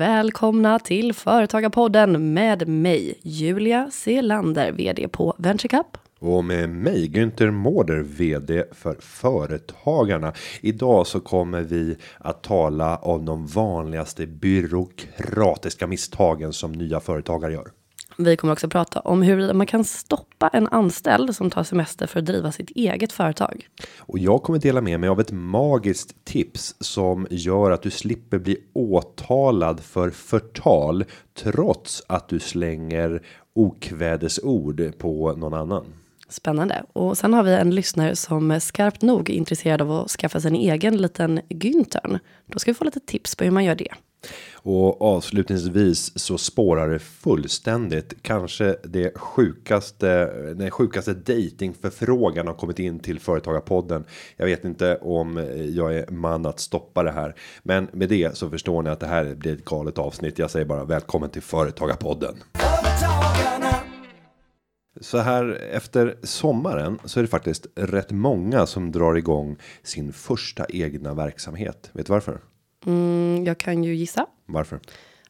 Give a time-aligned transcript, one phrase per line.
[0.00, 5.86] Välkomna till Företagarpodden med mig, Julia Selander, vd på VentureCup.
[6.18, 10.32] Och med mig Günther Mårder vd för Företagarna.
[10.60, 17.70] Idag så kommer vi att tala om de vanligaste byråkratiska misstagen som nya företagare gör.
[18.24, 22.18] Vi kommer också prata om hur man kan stoppa en anställd som tar semester för
[22.18, 23.68] att driva sitt eget företag.
[23.98, 28.38] Och jag kommer dela med mig av ett magiskt tips som gör att du slipper
[28.38, 33.22] bli åtalad för förtal trots att du slänger
[33.54, 35.84] okvädesord på någon annan.
[36.28, 36.84] Spännande.
[36.92, 40.48] Och sen har vi en lyssnare som är skarpt nog intresserad av att skaffa sig
[40.48, 42.18] en egen liten Güntern.
[42.46, 43.94] Då ska vi få lite tips på hur man gör det.
[44.62, 48.22] Och avslutningsvis så spårar det fullständigt.
[48.22, 54.04] Kanske det sjukaste, den sjukaste datingförfrågan har kommit in till företagarpodden.
[54.36, 55.36] Jag vet inte om
[55.74, 59.06] jag är man att stoppa det här, men med det så förstår ni att det
[59.06, 60.38] här blir ett galet avsnitt.
[60.38, 62.34] Jag säger bara välkommen till företagarpodden.
[65.00, 70.66] Så här efter sommaren så är det faktiskt rätt många som drar igång sin första
[70.68, 71.90] egna verksamhet.
[71.92, 72.40] Vet du varför?
[72.86, 74.26] Mm, jag kan ju gissa.
[74.46, 74.80] Varför?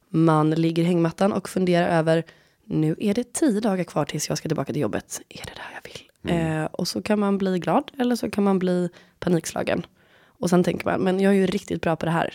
[0.09, 2.25] Man ligger i hängmattan och funderar över
[2.65, 5.21] nu är det tio dagar kvar tills jag ska tillbaka till jobbet.
[5.29, 6.11] Är det där jag vill?
[6.37, 9.87] Eh, och så kan man bli glad eller så kan man bli panikslagen.
[10.27, 12.35] Och sen tänker man, men jag är ju riktigt bra på det här.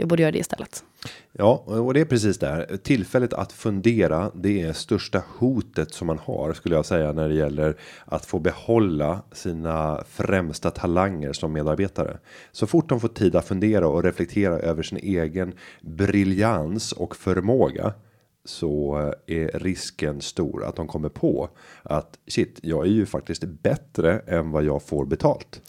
[0.00, 0.84] Jag borde göra det istället.
[1.32, 2.76] Ja, och det är precis där.
[2.82, 7.34] Tillfället att fundera, det är största hotet som man har skulle jag säga när det
[7.34, 12.18] gäller att få behålla sina främsta talanger som medarbetare.
[12.52, 17.92] Så fort de får tid att fundera och reflektera över sin egen briljans och förmåga
[18.44, 18.96] så
[19.26, 21.48] är risken stor att de kommer på
[21.82, 25.60] att shit, jag är ju faktiskt bättre än vad jag får betalt.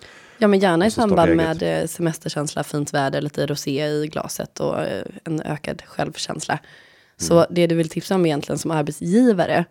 [0.41, 4.79] Ja, men gärna i samband med eh, semesterkänsla, fint väder, lite rosé i glaset och
[4.81, 6.59] eh, en ökad självkänsla.
[7.17, 7.45] Så Mm.
[7.49, 9.65] det du vill tipsa om egentligen som arbetsgivare,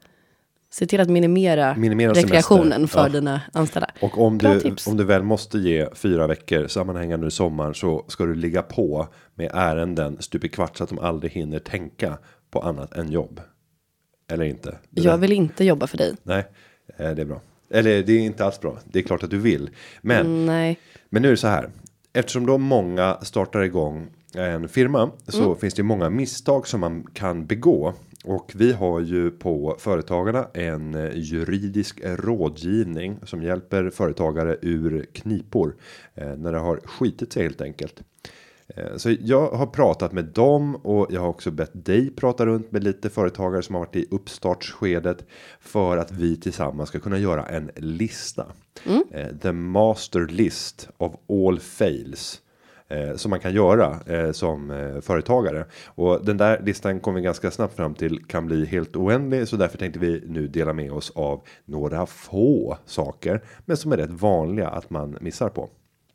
[0.72, 2.98] se till att minimera, Minimera rekreationen semester.
[2.98, 3.08] för Ja.
[3.08, 3.90] dina anställda.
[4.00, 4.86] Och om Bra du, tips.
[4.86, 9.08] om du väl måste ge fyra veckor sammanhängande i sommaren så ska du ligga på
[9.34, 12.18] med ärenden stup i kvart så att de aldrig hinner tänka
[12.50, 13.40] på annat än jobb.
[14.32, 14.70] Eller inte?
[14.90, 16.14] Det Jag där- vill inte jobba för dig.
[16.22, 16.44] Nej,
[16.98, 17.40] eh, det är bra.
[17.70, 18.78] Eller det är inte alls bra.
[18.84, 19.70] Det är klart att du vill.
[20.00, 20.78] Men, Mm, nej.
[21.08, 21.70] men nu är det så här.
[22.12, 27.46] Eftersom då många startar igång en firma så finns det många misstag som man kan
[27.46, 27.94] begå.
[28.24, 35.76] Och vi har ju på Företagarna en eh, juridisk rådgivning som hjälper företagare ur knipor
[36.14, 38.02] eh, när det har skitit sig helt enkelt.
[38.76, 42.72] Eh, Så jag har pratat med dem och jag har också bett dig prata runt
[42.72, 45.24] med lite företagare som har varit i uppstartsskedet
[45.60, 48.46] för att vi tillsammans ska kunna göra en lista.
[49.10, 52.40] Eh, The master list of all fails
[52.88, 53.98] eh, som man kan göra
[54.32, 58.96] som företagare och den där listan kommer vi ganska snabbt fram till kan bli helt
[58.96, 63.92] oändlig så därför tänkte vi nu dela med oss av några få saker men som
[63.92, 65.68] är rätt vanliga att man missar på.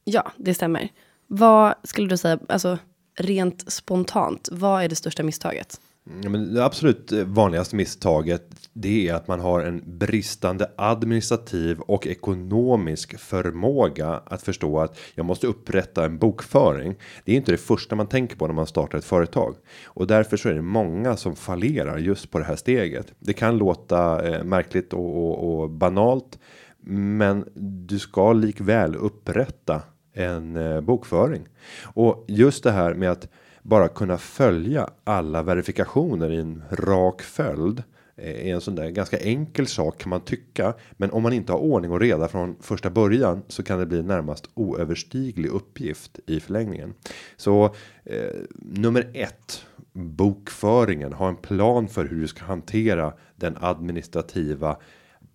[0.04, 0.90] Ja, det stämmer.
[1.28, 2.78] Vad skulle du säga, alltså
[3.20, 5.80] rent spontant, vad är det största misstaget?
[6.24, 11.80] Ja, men det absolut eh, vanligaste misstaget det är att man har en bristande administrativ
[11.80, 16.96] och ekonomisk förmåga att förstå att jag måste upprätta en bokföring.
[17.24, 20.38] Det är inte det första man tänker på när man startar ett företag och därför
[20.38, 23.14] så är det många som fallerar just på det här steget.
[23.20, 26.40] Det kan låta eh, märkligt och, och, och banalt,
[26.88, 27.46] men
[27.88, 29.82] du ska likväl upprätta
[30.16, 31.48] en eh, bokföring
[31.84, 33.30] och just det här med att
[33.62, 37.84] bara kunna följa alla verifikationer i en rak följd
[38.16, 40.74] eh, är en sån där ganska enkel sak kan man tycka.
[40.92, 44.04] Men om man inte har ordning och reda från första början så kan det bli
[44.04, 46.94] närmast oöverstiglig uppgift i förlängningen.
[47.38, 47.66] Så
[48.04, 51.14] eh, nummer ett bokföringen.
[51.14, 54.78] Ha en plan för hur du ska hantera den administrativa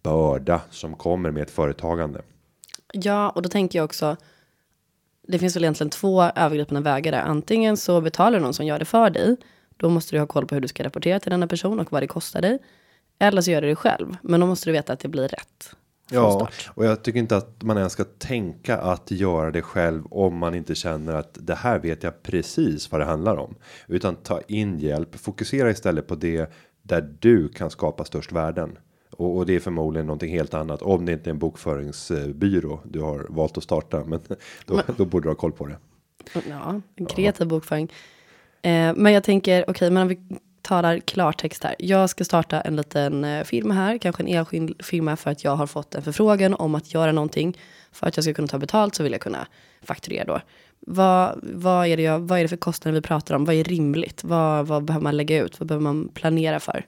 [0.02, 2.22] börda som kommer med ett företagande.
[2.92, 4.16] Ja, och då tänker jag också.
[5.30, 7.20] Det finns väl egentligen två övergripande vägar där.
[7.20, 9.36] Antingen så betalar någon som gör det för dig.
[9.76, 12.02] Då måste du ha koll på hur du ska rapportera till denna person och vad
[12.02, 12.58] det kostar dig.
[13.18, 14.16] Eller så gör du det själv.
[14.22, 15.74] Men då måste du veta att det blir rätt.
[16.12, 20.36] Ja, och jag tycker inte att man ens ska tänka att göra det själv om
[20.36, 23.54] man inte känner att det här vet jag precis vad det handlar om.
[23.86, 28.78] Utan ta in hjälp, fokusera istället på det där du kan skapa störst värden.
[29.10, 33.00] Och, och det är förmodligen någonting helt annat om det inte är en bokföringsbyrå du
[33.00, 34.04] har valt att starta.
[34.06, 34.20] Men
[34.66, 35.76] då, då borde du ha koll på det.
[36.48, 37.92] Ja, en kreativ bokföring.
[38.62, 40.18] Eh, men jag tänker, okej, men om vi
[40.62, 41.74] talar klartext här.
[41.78, 45.56] Jag ska starta en liten eh, firma här, kanske en enskild firma för att jag
[45.56, 47.58] har fått en förfrågan om att göra någonting.
[47.92, 49.46] För att jag ska kunna ta betalt så vill jag kunna
[49.82, 50.40] fakturera då.
[50.80, 53.44] Vad, vad, är, det jag, vad är det för kostnader vi pratar om?
[53.44, 54.24] Vad är rimligt?
[54.24, 55.60] Vad, vad behöver man lägga ut?
[55.60, 56.86] Vad behöver man planera för?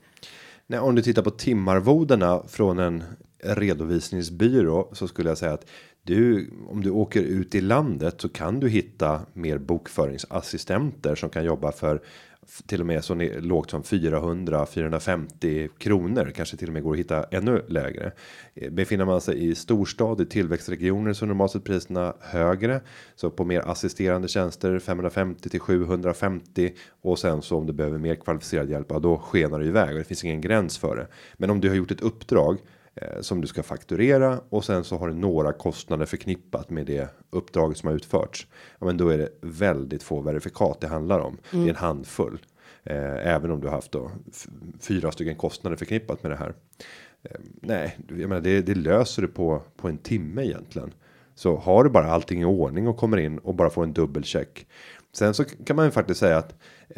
[0.67, 3.05] Nej, om du tittar på timarvodena från en
[3.43, 5.67] redovisningsbyrå så skulle jag säga att
[6.03, 11.45] du om du åker ut i landet så kan du hitta mer bokföringsassistenter som kan
[11.45, 12.03] jobba för
[12.67, 16.99] till och med så lågt som 400 450 kronor kanske till och med går att
[16.99, 18.13] hitta ännu lägre.
[18.55, 22.81] Eh, befinner man sig i storstad i tillväxtregioner så normalt sett priserna högre
[23.15, 26.73] så på mer assisterande tjänster 550 till 750
[27.03, 29.99] och sen så om du behöver mer kvalificerad hjälp ja, då skenar det iväg och
[29.99, 31.07] det finns ingen gräns för det.
[31.37, 32.59] Men om du har gjort ett uppdrag
[33.21, 37.79] som du ska fakturera och sen så har du några kostnader förknippat med det uppdraget
[37.79, 38.47] som har utförts.
[38.79, 41.27] Ja, men då är det väldigt få verifikat det handlar om.
[41.27, 41.41] Mm.
[41.51, 41.77] Det är en mm.
[41.77, 42.39] handfull.
[42.85, 44.11] Eh, även om du har haft då
[44.81, 46.55] fyra stycken kostnader förknippat med det här.
[47.23, 50.95] Eh, nej, jag menar det, det löser du på på en timme egentligen.
[51.35, 54.67] Så har du bara allting i ordning och kommer in och bara får en dubbelcheck.
[55.15, 56.55] Sen så kan man ju faktiskt säga att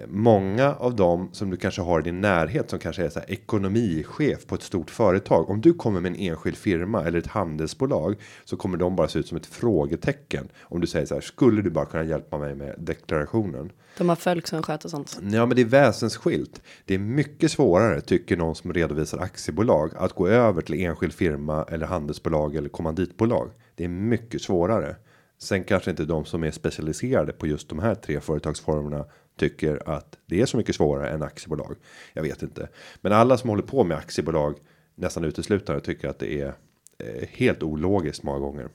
[0.07, 3.31] många av dem som du kanske har i din närhet som kanske är så här
[3.31, 5.51] ekonomichef på ett stort företag.
[5.51, 9.19] Om du kommer med en enskild firma eller ett handelsbolag så kommer de bara se
[9.19, 10.49] ut som ett frågetecken.
[10.63, 13.73] Om du säger så här skulle du bara kunna hjälpa mig med deklarationen?
[13.99, 15.19] De har folk som sköter sånt.
[15.23, 16.63] Ja, men det är väsensskilt.
[16.85, 21.65] Det är mycket svårare tycker någon som redovisar aktiebolag att gå över till enskild firma
[21.71, 23.51] eller handelsbolag eller kommanditbolag.
[23.75, 24.97] Det är mycket svårare.
[25.39, 29.05] Sen kanske inte de som är specialiserade på just de här tre företagsformerna
[29.39, 31.77] tycker att det är så mycket svårare än aktiebolag.
[32.13, 32.69] Jag vet inte,
[33.01, 34.57] men alla som håller på med aktiebolag
[34.95, 36.55] nästan uteslutande tycker att det är
[36.99, 38.69] eh, helt ologiskt många gånger.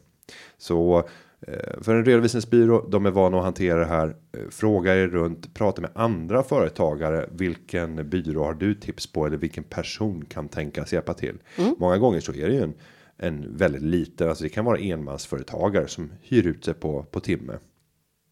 [0.58, 0.98] Så
[1.42, 4.16] eh, för en redovisningsbyrå, de är vana att hantera det här.
[4.32, 7.30] Eh, fråga er runt, prata med andra företagare.
[7.32, 11.38] Vilken byrå har du tips på eller vilken person kan tänkas hjälpa till?
[11.58, 11.76] Mm.
[11.80, 12.74] Många gånger så är det ju en
[13.20, 17.54] en väldigt liten, alltså det kan vara enmansföretagare som hyr ut sig på på timme.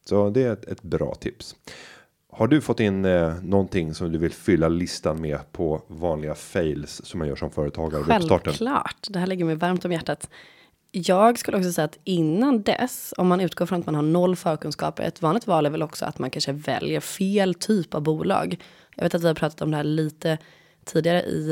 [0.06, 1.56] Så det är ett, ett bra tips.
[2.32, 7.02] Har du fått in eh, någonting som du vill fylla listan med på vanliga fails
[7.06, 8.04] som man gör som företagare?
[8.04, 10.30] Självklart, det här ligger mig varmt om hjärtat.
[10.92, 14.36] Jag skulle också säga att innan dess, om man utgår från att man har noll
[14.36, 18.64] förkunskaper, ett vanligt val är väl också att man kanske väljer fel typ av bolag.
[18.96, 20.38] Jag vet att vi har pratat om det här lite
[20.88, 21.52] tidigare i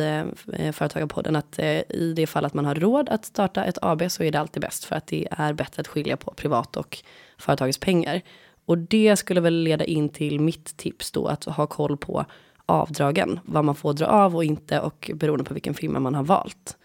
[0.54, 4.12] eh, Företagarpodden att eh, i det fall att man har råd att starta ett AB
[4.12, 6.98] så är det alltid bäst för att det är bättre att skilja på privat och
[7.38, 8.22] företagets pengar.
[8.66, 12.26] Och det skulle väl leda in till mitt tips då att ha koll på
[12.66, 16.24] avdragen, vad man får dra av och inte och beroende på vilken firma man har
[16.24, 16.78] valt.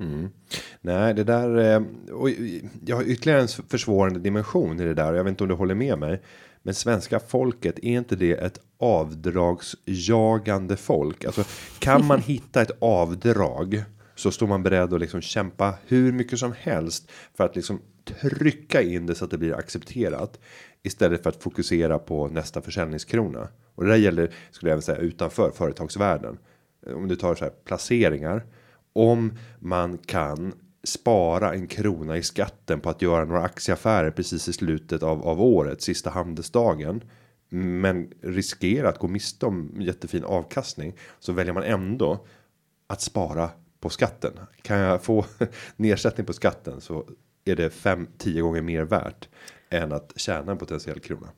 [0.00, 0.30] Mm.
[0.80, 1.82] Nej, det där eh,
[2.12, 5.12] och eh, jag har ytterligare en försvårande dimension i det där.
[5.12, 6.22] och Jag vet inte om du håller med mig,
[6.62, 11.24] men svenska folket är inte det ett avdragsjagande folk?
[11.24, 11.44] Alltså
[11.78, 13.84] kan man hitta ett avdrag
[14.14, 17.80] så står man beredd att liksom kämpa hur mycket som helst för att liksom
[18.20, 20.40] trycka in det så att det blir accepterat
[20.82, 23.48] istället för att fokusera på nästa försäljningskrona.
[23.74, 26.38] Och det där gäller skulle jag även säga utanför företagsvärlden.
[26.86, 28.46] Om du tar så här placeringar
[28.92, 30.52] om man kan
[30.84, 35.40] spara en krona i skatten på att göra några aktieaffärer precis i slutet av av
[35.40, 37.04] året sista handelsdagen
[37.48, 42.26] men riskerar att gå miste om jättefin avkastning så väljer man ändå
[42.86, 44.32] att spara på skatten.
[44.62, 45.24] Kan jag få
[45.76, 47.04] nedsättning på skatten så
[47.44, 49.28] är det 5 10 gånger mer värt
[49.70, 51.28] än att tjäna en potentiell krona.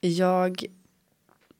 [0.00, 0.64] Jag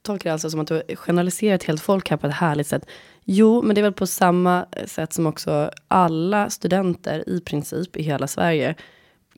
[0.02, 2.86] tolkar det alltså som att du generaliserar ett helt folk här på ett härligt sätt.
[3.24, 7.96] Jo, men det är väl på samma eh, sätt som också alla studenter i princip
[7.96, 8.74] i hela Sverige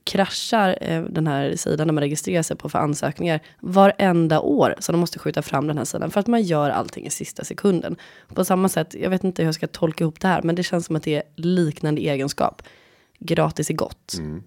[0.03, 4.75] kraschar eh, den här sidan där man registrerar sig på för ansökningar varenda år.
[4.79, 7.43] Så de måste skjuta fram den här sidan för att man gör allting i sista
[7.43, 7.95] sekunden.
[8.33, 10.63] På samma sätt, jag vet inte hur jag ska tolka ihop det här, men det
[10.63, 12.61] känns som att det är liknande egenskap.
[13.19, 14.15] Gratis är gott.
[14.19, 14.43] Mm.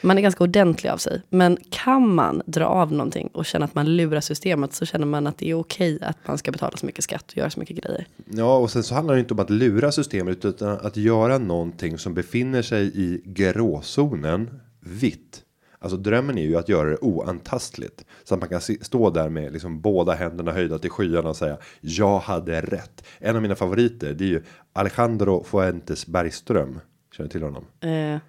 [0.00, 1.22] Man är ganska ordentlig av sig.
[1.28, 5.26] Men kan man dra av någonting och känna att man lurar systemet så känner man
[5.26, 7.76] att det är okej att man ska betala så mycket skatt och göra så mycket
[7.76, 8.06] grejer.
[8.30, 11.98] Ja, och sen så handlar det inte om att lura systemet utan att göra någonting
[11.98, 15.42] som befinner sig i gråzonen vitt.
[15.82, 19.52] Alltså drömmen är ju att göra det oantastligt så att man kan stå där med
[19.52, 23.04] liksom båda händerna höjda till skyarna och säga jag hade rätt.
[23.18, 24.42] En av mina favoriter det är ju
[24.72, 26.80] Alejandro Fuentes Bergström.
[27.16, 27.64] Känner du till honom?
[27.80, 28.20] Eh,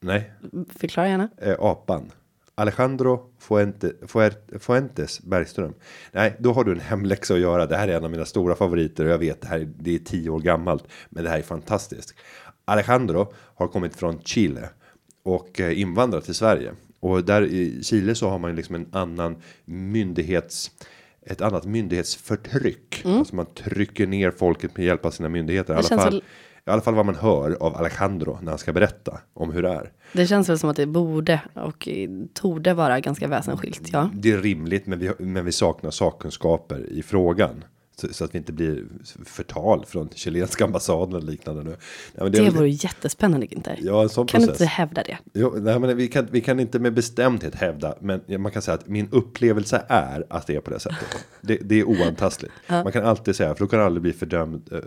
[0.00, 0.32] Nej.
[0.76, 1.28] Förklara gärna.
[1.36, 2.12] Eh, apan.
[2.54, 3.92] Alejandro Fuente,
[4.58, 5.74] Fuentes Bergström.
[6.12, 7.66] Nej, då har du en hemläxa att göra.
[7.66, 9.98] Det här är en av mina stora favoriter och jag vet det här det är
[9.98, 12.14] tio år gammalt, men det här är fantastiskt.
[12.64, 14.68] Alejandro har kommit från Chile
[15.22, 19.42] och eh, invandrat till Sverige och där i Chile så har man liksom en annan
[19.64, 20.70] myndighets
[21.22, 23.02] ett annat myndighetsförtryck.
[23.04, 25.74] Alltså man trycker ner folket med hjälp av sina myndigheter.
[25.74, 26.22] I alla, fall,
[26.66, 29.68] I alla fall vad man hör av Alejandro när han ska berätta om hur det
[29.68, 29.92] är.
[30.12, 31.88] Det känns väl som att det borde och
[32.34, 33.88] torde vara ganska väsensskilt.
[33.92, 34.10] Ja.
[34.14, 37.64] Det är rimligt men vi, men vi saknar sakkunskaper i frågan.
[38.00, 38.84] Så, så att vi inte blir
[39.24, 41.76] förtal från chilenska ambassaden eller liknande nu.
[42.14, 43.78] Men Det är väl- vore jättespännande Günther.
[43.82, 44.60] Ja, en sån kan du process.
[44.60, 45.18] inte hävda det?
[45.34, 48.74] Jo, nej, men vi, kan, vi kan inte med bestämdhet hävda, men man kan säga
[48.74, 51.24] att min upplevelse är att det är på det sättet.
[51.40, 52.52] Det, det är oantastligt.
[52.68, 54.78] Man kan alltid säga, för då kan du aldrig bli fördömd, eh,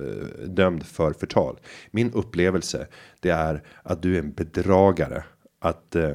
[0.47, 1.59] dömd för förtal.
[1.91, 2.87] Min upplevelse,
[3.19, 5.23] det är att du är en bedragare.
[5.61, 6.09] Att, eh,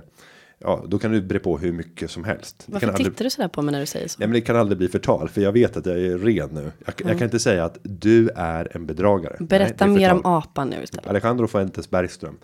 [0.58, 2.64] ja, då kan du bre på hur mycket som helst.
[2.66, 4.16] Varför kan aldrig, tittar du sådär på mig när du säger så?
[4.18, 6.72] Nej, men det kan aldrig bli förtal, för jag vet att jag är ren nu.
[6.86, 9.36] Jag, jag kan inte säga att du är en bedragare.
[9.38, 11.06] Nej, Berätta är mer om apan nu istället.
[11.06, 12.38] Alejandro Fuentes Bergström.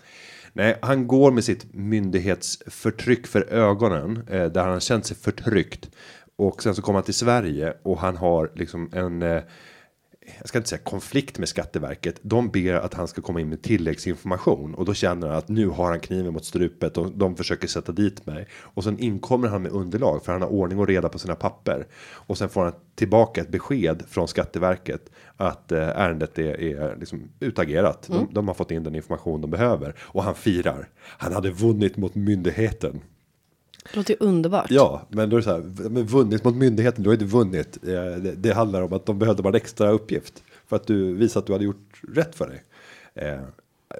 [0.53, 5.89] Nej, han går med sitt myndighetsförtryck för ögonen eh, där han känt sig förtryckt
[6.35, 9.41] och sen så kommer han till Sverige och han har liksom en eh,
[10.39, 12.19] jag ska inte säga konflikt med Skatteverket.
[12.21, 15.67] De ber att han ska komma in med tilläggsinformation och då känner han att nu
[15.67, 19.61] har han kniven mot strupet och de försöker sätta dit mig och sen inkommer han
[19.61, 22.73] med underlag för han har ordning och reda på sina papper och sen får han
[22.95, 28.07] tillbaka ett besked från Skatteverket att eh, ärendet är, är liksom utagerat.
[28.07, 30.89] De, de har fått in den information de behöver och han firar.
[31.01, 33.01] Han hade vunnit mot myndigheten.
[33.91, 34.65] Det låter ju underbart.
[34.71, 37.77] Ja, men då är det så här, men vunnit mot myndigheten, du har inte vunnit.
[37.83, 41.13] Eh, Det, det handlar om att de behövde bara en extra uppgift för att du
[41.13, 42.63] visade att du hade gjort rätt för dig.
[43.15, 43.39] Eh,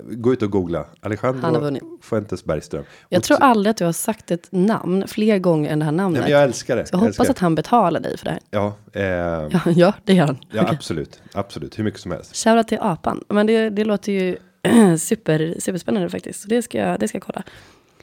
[0.04, 1.80] gå ut och googla Alejandro.
[2.02, 2.84] Fuentes Bergström.
[3.10, 5.92] Jag Och tror aldrig att du har sagt ett namn fler gånger än det här
[5.92, 6.22] namnet.
[6.22, 6.86] Nej, jag älskar det.
[6.86, 8.40] Så jag hoppas älskar att han betalar dig för det här.
[8.52, 10.38] Ja, eh, Ja, ja det gör han.
[10.52, 12.36] ja absolut, absolut, hur mycket som helst.
[12.36, 13.24] Shoutout till apan.
[13.30, 14.38] Men det, det låter ju
[14.98, 16.42] super, superspännande faktiskt.
[16.42, 17.44] Så det ska, jag- det ska jag kolla.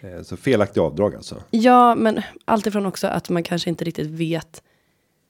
[0.02, 1.42] Eh, så felaktig avdrag alltså.
[1.50, 4.62] Ja, men alltifrån också att man kanske inte riktigt vet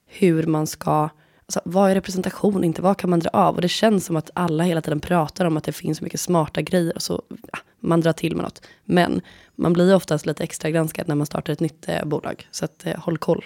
[0.05, 1.09] hur man ska,
[1.45, 3.55] alltså vad är representation, inte vad kan man dra av?
[3.55, 6.61] Och det känns som att alla hela tiden pratar om att det finns mycket smarta
[6.61, 8.61] grejer och så ja, man drar till med något.
[8.85, 9.21] Men
[9.55, 12.47] man blir oftast lite extra granskad när man startar ett nytt eh, bolag.
[12.51, 13.45] Så att eh, håll koll.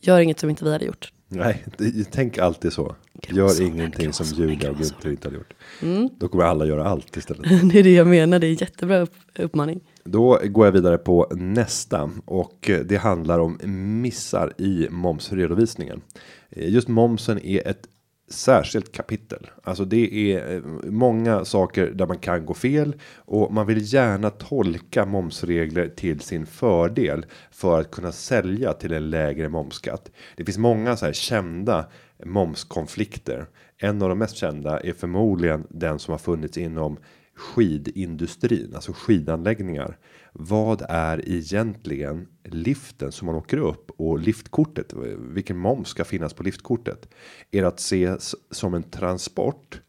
[0.00, 1.12] Gör inget som inte vi hade gjort.
[1.28, 2.96] Nej, det, tänk alltid så.
[3.28, 4.76] Gör ingenting som Julia och.
[4.76, 5.54] Gunther inte hade gjort.
[6.18, 7.42] Då kommer alla göra allt istället.
[7.72, 9.80] det är det jag menar, det är jättebra upp, uppmaning.
[10.04, 13.58] Då går jag vidare på nästa och det handlar om
[14.02, 16.02] missar i momsredovisningen.
[16.50, 17.88] Eh, just momsen är ett
[18.30, 19.50] särskilt kapitel.
[19.62, 24.30] Alltså det är eh, många saker där man kan gå fel och man vill gärna
[24.30, 30.10] tolka momsregler till sin fördel för att kunna sälja till en lägre momsskatt.
[30.36, 31.86] Det finns många så här kända
[32.24, 33.46] momskonflikter.
[33.78, 36.98] En av de mest kända är förmodligen den som har funnits inom
[37.40, 39.98] skidindustrin, alltså skidanläggningar.
[40.32, 44.92] Vad är egentligen liften som man åker upp och liftkortet?
[45.18, 47.08] Vilken moms ska finnas på liftkortet?
[47.50, 49.80] Är det att ses som en transport?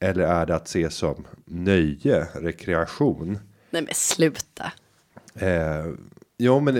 [0.00, 3.38] Eller är det att se som nöje, rekreation?
[3.70, 4.72] Nej men sluta.
[5.34, 5.86] Eh,
[6.36, 6.74] ja, men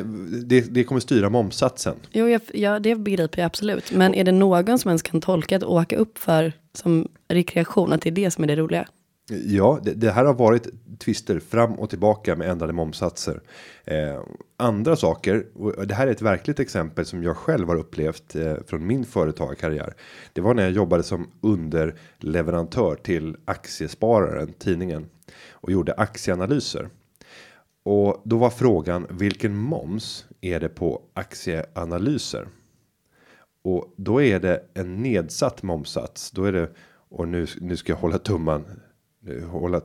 [0.48, 1.96] det, det kommer styra momsatsen.
[2.12, 3.92] Jo, jag, ja, det begriper jag absolut.
[3.92, 8.02] Men är det någon som ens kan tolka att åka upp för som rekreation, att
[8.02, 8.88] det är det som är det roliga?
[9.30, 13.40] Ja, det, det här har varit tvister fram och tillbaka med ändrade momsatser.
[13.84, 14.22] Eh,
[14.56, 18.54] andra saker, och det här är ett verkligt exempel som jag själv har upplevt eh,
[18.66, 19.94] från min företagarkarriär.
[20.32, 25.06] Det var när jag jobbade som underleverantör till Aktiespararen, tidningen,
[25.50, 26.88] och gjorde aktieanalyser.
[27.82, 32.48] Och då var frågan vilken moms är det på aktieanalyser?
[33.64, 36.30] Och då är det en nedsatt momsats.
[36.30, 36.68] Då är det
[37.08, 38.64] och nu nu ska jag hålla tumman
[39.50, 39.80] hålla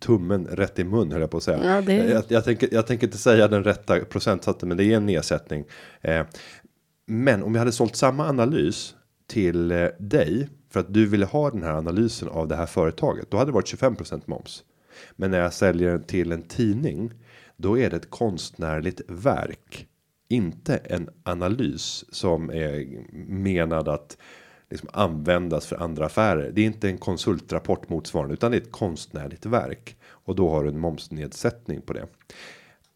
[0.00, 1.64] tummen rätt i mun höll jag på att säga.
[1.74, 4.96] Ja, det- jag, jag, tänker, jag tänker inte säga den rätta procentsatsen, men det är
[4.96, 5.64] en nedsättning.
[6.00, 6.26] Eh,
[7.06, 8.94] men om jag hade sålt samma analys
[9.26, 13.30] till eh, dig för att du ville ha den här analysen av det här företaget,
[13.30, 14.62] då hade det varit 25% moms.
[15.16, 17.12] Men när jag säljer den till en tidning,
[17.56, 19.86] då är det ett konstnärligt verk,
[20.28, 22.86] inte en analys som är
[23.28, 24.16] menad att
[24.72, 26.50] liksom användas för andra affärer.
[26.54, 30.62] Det är inte en konsultrapport motsvarande, utan det är ett konstnärligt verk och då har
[30.64, 32.06] du en momsnedsättning på det.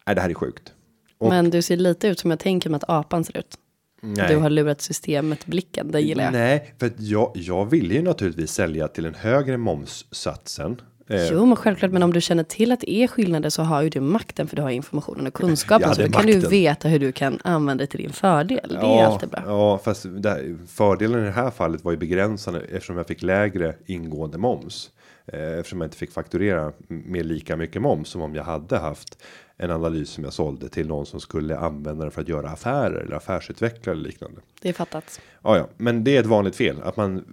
[0.07, 0.73] Nej, det här är sjukt.
[1.17, 3.57] Och- Men du ser lite ut som jag tänker mig att apan ser ut.
[4.01, 4.27] Nej.
[4.29, 6.33] Du har lurat systemet blicken, det gillar jag.
[6.33, 10.81] Nej, för att jag, jag ville ju naturligtvis sälja till en högre momssatsen.
[11.09, 13.81] Eh, Jo, men självklart, men om du känner till att det är skillnader så har
[13.81, 15.89] ju du makten för du har informationen och kunskapen.
[15.89, 18.77] Ja, så då kan du veta hur du kan använda det till din fördel.
[18.81, 19.43] Det är alltid bra.
[19.45, 23.75] Ja, fast här, fördelen i det här fallet var ju begränsande eftersom jag fick lägre
[23.85, 24.89] ingående moms.
[25.27, 29.23] Eh, eftersom jag inte fick fakturera med lika mycket moms som om jag hade haft
[29.57, 32.99] en analys som jag sålde till någon som skulle använda den för att göra affärer
[32.99, 34.41] eller affärsutvecklare eller liknande.
[34.61, 35.21] Det är fattat.
[35.43, 37.23] Ja, ja, men det är ett vanligt fel att man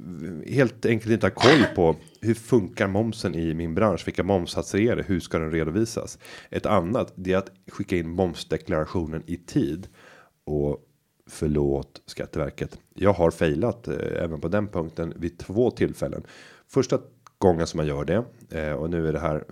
[0.47, 4.07] helt enkelt inte har koll på hur funkar momsen i min bransch?
[4.07, 5.03] Vilka momssatser är det?
[5.03, 6.19] Hur ska den redovisas?
[6.51, 9.89] Ett annat det är att skicka in momsdeklarationen i tid
[10.45, 10.81] och
[11.27, 12.79] förlåt Skatteverket.
[12.95, 16.23] Jag har failat eh, även på den punkten vid två tillfällen.
[16.69, 16.99] Första
[17.45, 19.45] gången som man gör det eh, och nu är det här.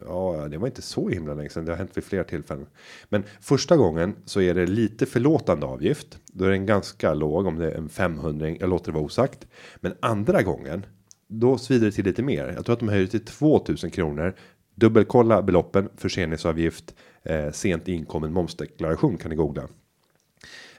[0.00, 1.64] Ja, det var inte så himla länge sedan.
[1.64, 2.66] Det har hänt vid flera tillfällen,
[3.08, 6.18] men första gången så är det lite förlåtande avgift.
[6.26, 8.48] Då är den ganska låg om det är en 500.
[8.60, 9.46] Jag låter det vara osagt,
[9.80, 10.86] men andra gången
[11.32, 12.52] då svider det till lite mer.
[12.56, 14.34] Jag tror att de höjer till 2000 kronor.
[14.74, 19.62] Dubbelkolla beloppen förseningsavgift, eh, sent inkommen momsdeklaration kan ni googla.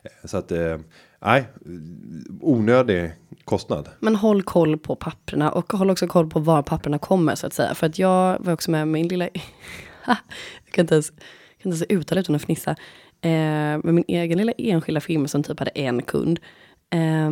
[0.03, 0.77] Eh, så att eh,
[1.25, 1.47] nej,
[2.41, 3.11] onödig
[3.45, 3.89] kostnad.
[3.99, 7.53] Men håll koll på papperna och håll också koll på var papperna kommer så att
[7.53, 7.75] säga.
[7.75, 9.25] För att jag var också med min lilla,
[10.05, 10.17] jag
[10.71, 12.71] kan inte ens, jag kan inte ens uttala utan att fnissa.
[13.21, 13.29] Eh,
[13.83, 16.39] med min egen lilla enskilda firma som typ hade en kund.
[16.89, 17.31] Eh,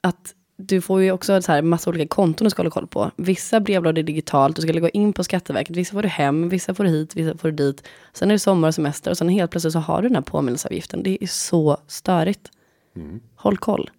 [0.00, 3.10] att du får ju också så här massa olika konton du ska hålla koll på.
[3.16, 5.76] Vissa brevlådor är digitalt, du ska gå in på Skatteverket.
[5.76, 7.82] Vissa får du hem, vissa får du hit, vissa får du dit.
[8.12, 10.22] Sen är det sommar och semester och sen helt plötsligt så har du den här
[10.22, 11.02] påminnelseavgiften.
[11.02, 12.50] Det är så störigt.
[12.96, 13.20] Mm.
[13.36, 13.90] Håll koll.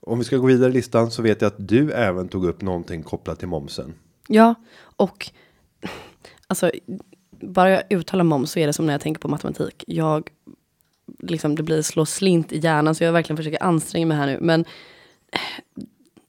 [0.00, 2.62] Om vi ska gå vidare i listan så vet jag att du även tog upp
[2.62, 3.94] någonting kopplat till momsen.
[4.28, 4.54] Ja,
[4.96, 5.30] och
[6.46, 6.70] alltså
[7.30, 9.84] bara jag uttalar moms så är det som när jag tänker på matematik.
[9.86, 10.30] Jag
[11.18, 14.38] liksom det blir slå slint i hjärnan så jag verkligen försöker anstränga mig här nu.
[14.40, 14.64] Men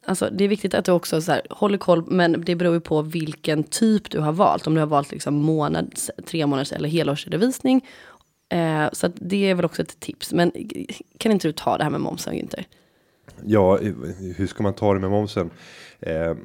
[0.05, 2.79] Alltså det är viktigt att du också så här, håller koll, men det beror ju
[2.79, 4.67] på vilken typ du har valt.
[4.67, 7.85] Om du har valt liksom månads, tre månaders eller helårsredovisning.
[8.49, 10.33] Eh, så det är väl också ett tips.
[10.33, 10.51] Men
[11.17, 12.63] kan inte du ta det här med momsen Günther?
[13.45, 13.77] Ja,
[14.35, 15.49] hur ska man ta det med momsen?
[15.99, 16.35] Eh, nej,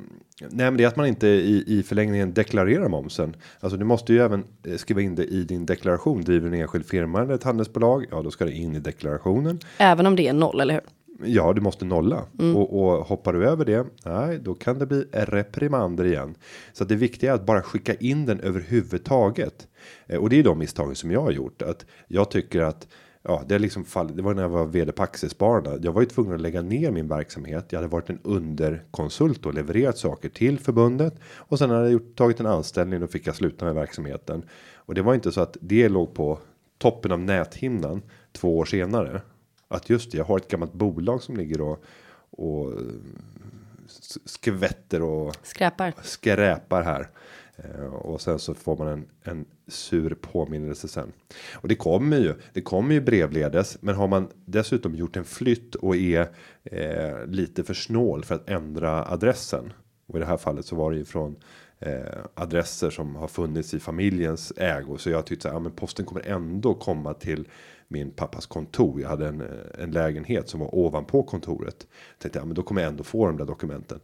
[0.51, 3.37] men det är att man inte i, i förlängningen deklarerar momsen.
[3.61, 6.23] Alltså du måste ju även eh, skriva in det i din deklaration.
[6.23, 8.07] Driver en enskild firma eller ett handelsbolag?
[8.11, 9.61] Ja, då ska det in i deklarationen.
[9.79, 10.83] Även om det är noll, eller hur?
[11.25, 12.57] Ja, du måste nolla mm.
[12.57, 13.87] och, och hoppar du över det.
[14.05, 16.35] Nej, då kan det bli reprimander igen.
[16.73, 19.69] Så att det viktiga är att bara skicka in den överhuvudtaget.
[20.07, 22.87] Eh, och det är de misstagen som jag har gjort att jag tycker att
[23.23, 24.17] ja, det är liksom fall.
[24.17, 25.79] Det var när jag var vd på Aktiespararna.
[25.83, 27.67] Jag var ju tvungen att lägga ner min verksamhet.
[27.69, 32.17] Jag hade varit en underkonsult och levererat saker till förbundet och sen hade jag gjort,
[32.17, 34.43] tagit en anställning och fick jag sluta med verksamheten.
[34.75, 36.39] Och det var inte så att det låg på
[36.79, 38.03] toppen av näthinnan
[38.33, 39.21] två år senare
[39.69, 41.85] att just det, jag har ett gammalt bolag som ligger och
[42.31, 42.73] och
[44.25, 47.09] skvätter och skräpar skräpar här.
[47.57, 51.13] Eh, och sen så får man en, en sur påminnelse sen.
[51.55, 53.83] Och det kommer ju, det kommer ju brevledes.
[53.83, 56.29] Men har man dessutom gjort en flytt och är
[56.65, 59.73] eh, lite för snål för att ändra adressen.
[60.07, 61.37] Och i det här fallet så var det ju från
[61.79, 61.91] eh,
[62.35, 64.99] adresser som har funnits i familjens ägo.
[64.99, 67.49] Så jag tyckte att ja, men posten kommer ändå komma till
[67.89, 69.01] min pappas kontor.
[69.01, 71.87] Jag hade en, eh, en lägenhet som var ovanpå kontoret.
[72.19, 74.01] Tänkte att men då kommer jag ändå få de där dokumenten.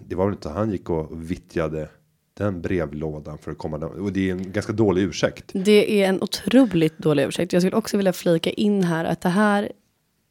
[0.00, 1.88] Det var väl inte han gick och vittjade
[2.34, 5.50] den brevlådan för att komma och det är en ganska dålig ursäkt.
[5.54, 7.52] Det är en otroligt dålig ursäkt.
[7.52, 9.72] Jag skulle också vilja flika in här att det här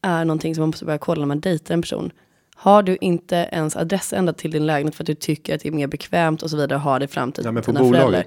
[0.01, 2.11] är någonting som man måste börja kolla när man dejtar en person.
[2.57, 5.69] Har du inte ens adress ända till din lägenhet för att du tycker att det
[5.69, 8.25] är mer bekvämt och så vidare, ha det fram till ja, men dina på föräldrar.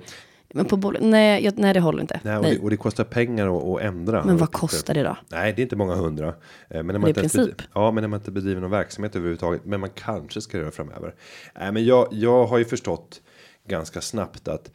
[0.55, 2.21] Men på bolag, nej, jag, nej det håller inte.
[2.23, 4.25] Nej, och, Det, och det kostar pengar att, att ändra.
[4.25, 5.17] Men vad kostar det då?
[5.29, 6.29] Nej, det är inte många hundra.
[6.29, 6.35] Eh,
[6.69, 7.63] men när man det inte princip.
[7.75, 9.65] ja, men när man inte bedriver någon verksamhet överhuvudtaget.
[9.65, 11.15] Men man kanske ska göra framöver.
[11.59, 13.21] Nej, men jag, jag har ju förstått
[13.69, 14.71] ganska snabbt att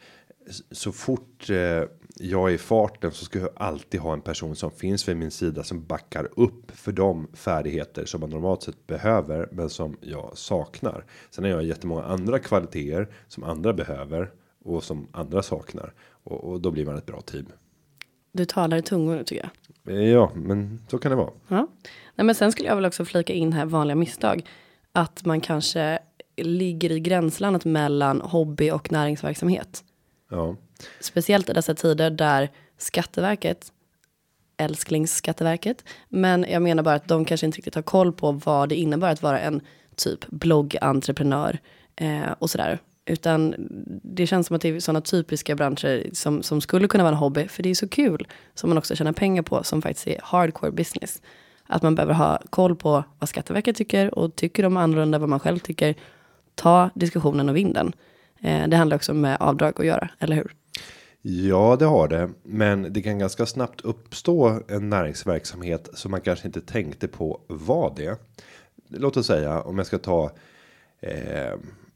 [0.70, 1.82] så fort eh,
[2.16, 5.30] jag är i farten så ska jag alltid ha en person som finns vid min
[5.30, 10.38] sida som backar upp för de färdigheter som man normalt sett behöver, men som jag
[10.38, 11.04] saknar.
[11.30, 14.30] Sen har jag jättemånga andra kvaliteter som andra behöver
[14.64, 17.46] och som andra saknar och, och då blir man ett bra team.
[18.32, 19.50] Du talar i tungor tycker
[19.84, 19.96] jag.
[19.96, 21.30] Eh, ja, men så kan det vara.
[21.48, 21.66] Ja,
[22.14, 24.48] nej, men sen skulle jag väl också flika in här vanliga misstag
[24.92, 25.98] att man kanske
[26.36, 29.84] ligger i gränslandet mellan hobby och näringsverksamhet.
[30.34, 30.56] Ja.
[31.00, 33.72] Speciellt i dessa tider där Skatteverket
[34.56, 35.84] älsklingsskatteverket.
[36.08, 39.12] Men jag menar bara att de kanske inte riktigt har koll på vad det innebär
[39.12, 39.60] att vara en
[39.96, 41.58] typ bloggentreprenör
[41.96, 42.78] eh, och sådär.
[43.06, 43.54] Utan
[44.02, 47.18] det känns som att det är sådana typiska branscher som, som skulle kunna vara en
[47.18, 50.20] hobby, för det är så kul, som man också tjänar pengar på, som faktiskt är
[50.22, 51.22] hardcore business.
[51.66, 55.40] Att man behöver ha koll på vad Skatteverket tycker och tycker de annorlunda vad man
[55.40, 55.94] själv tycker.
[56.54, 57.92] Ta diskussionen och vinn den.
[58.44, 60.54] Eh, det handlar också med eh, avdrag att göra, eller hur?
[61.22, 66.46] Ja, det har det, men det kan ganska snabbt uppstå en näringsverksamhet som man kanske
[66.46, 68.18] inte tänkte på vad det.
[68.88, 70.30] Låt oss säga om jag ska ta
[71.00, 71.54] eh,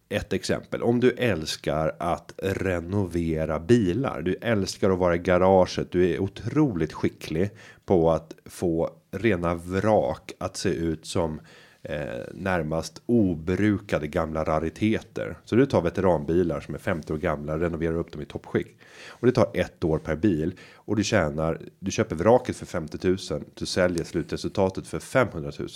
[0.09, 0.83] ett exempel.
[0.83, 4.23] Om du älskar att renovera bilar.
[4.23, 5.93] Du älskar att vara i garaget.
[5.93, 7.51] Du är otroligt skicklig
[7.85, 11.41] på att få rena vrak att se ut som
[11.88, 15.38] eh, närmast obrukade gamla rariteter.
[15.44, 18.77] Så du tar veteranbilar som är 50 år gamla, renoverar upp dem i toppskick.
[19.09, 21.61] Och det tar ett år per bil och du tjänar.
[21.79, 23.44] Du köper vraket för 50 000.
[23.55, 25.68] Du säljer slutresultatet för 500 000.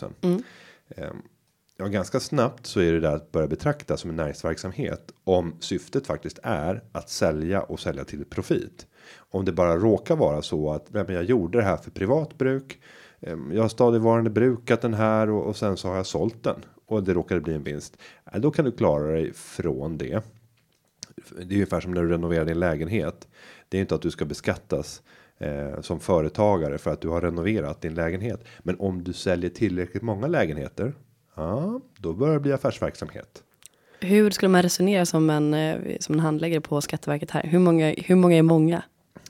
[0.89, 1.05] Eh,
[1.77, 6.07] ja, ganska snabbt så är det där att börja betrakta som en näringsverksamhet om syftet
[6.07, 8.87] faktiskt är att sälja och sälja till profit.
[9.17, 12.39] Om det bara råkar vara så att nej, men jag gjorde det här för privat
[12.39, 12.79] bruk.
[13.23, 16.65] Ehm, jag har stadigvarande brukat den här och, och sen så har jag sålt den
[16.87, 17.97] och det råkade bli en vinst.
[18.33, 20.25] Äh, då kan du klara dig från det.
[21.37, 23.29] Det är ungefär som när du renoverar din lägenhet.
[23.69, 25.03] Det är inte att du ska beskattas
[25.39, 28.45] eh, som företagare för att du har renoverat din lägenhet.
[28.59, 30.95] Men om du säljer tillräckligt många lägenheter.
[31.35, 33.43] Ja, då börjar det bli affärsverksamhet.
[34.01, 37.43] Hur skulle man resonera som en, eh, som en handläggare på Skatteverket här?
[37.43, 38.83] Hur många, hur många är många?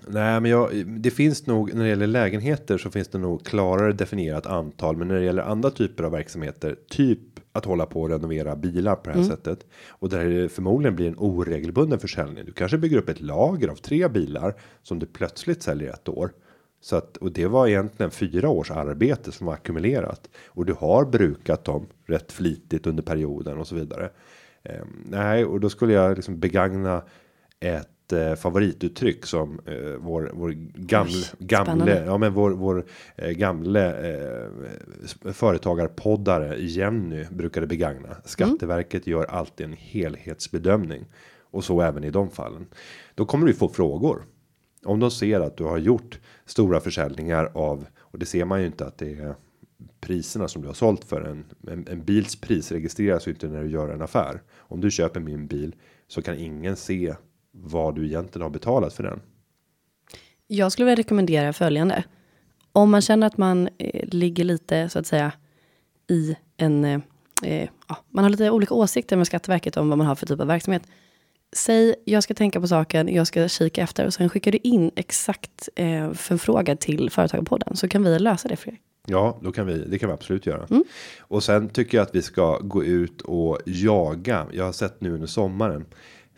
[0.07, 3.93] Nej, men jag, det finns nog när det gäller lägenheter så finns det nog klarare
[3.93, 4.97] definierat antal.
[4.97, 7.19] Men när det gäller andra typer av verksamheter, typ
[7.53, 9.67] att hålla på och renovera bilar på det här sättet.
[9.89, 12.45] Och där det förmodligen blir en oregelbunden försäljning.
[12.45, 16.33] Du kanske bygger upp ett lager av tre bilar som du plötsligt säljer ett år.
[16.81, 21.05] Så att och det var egentligen fyra års arbete som var ackumulerat och du har
[21.05, 24.11] brukat dem rätt flitigt under perioden och så vidare.
[24.63, 27.03] Eh, nej, och då skulle jag liksom begagna
[27.61, 32.85] ett eh, favorituttryck som eh, vår vår gamle gamle ja men vår vår
[33.17, 34.49] eh, gamle eh,
[35.33, 38.17] företagarpoddare Jenny brukade begagna.
[38.25, 41.05] Skatteverket gör alltid en helhetsbedömning
[41.51, 42.67] och så även i de fallen.
[43.15, 44.25] Då kommer du få frågor
[44.85, 48.67] om de ser att du har gjort stora försäljningar av och det ser man ju
[48.67, 49.35] inte att det är
[50.01, 53.63] priserna som du har sålt för en, en, en bils pris registreras ju inte när
[53.63, 54.43] du gör en affär.
[54.57, 55.75] Om du köper min bil
[56.09, 57.15] så kan ingen se
[57.53, 59.21] vad du egentligen har betalat för den.
[60.47, 62.05] Jag skulle vilja rekommendera följande.
[62.73, 65.33] Om man känner att man eh, ligger lite så att säga
[66.11, 67.01] i en, eh,
[67.43, 70.41] eh, ja, man har lite olika åsikter med Skatteverket om vad man har för typ
[70.41, 70.83] av verksamhet.
[71.57, 74.91] Säg, jag ska tänka på saken, jag ska kika efter och sen skickar du in
[74.97, 78.79] exakt eh, förfrågan till Företagarpodden så kan vi lösa det för er.
[79.07, 79.79] Ja, då kan vi.
[79.79, 80.67] Det kan vi absolut göra.
[81.21, 84.47] Och sen tycker jag att vi ska gå ut och jaga.
[84.53, 85.85] Jag har sett nu under sommaren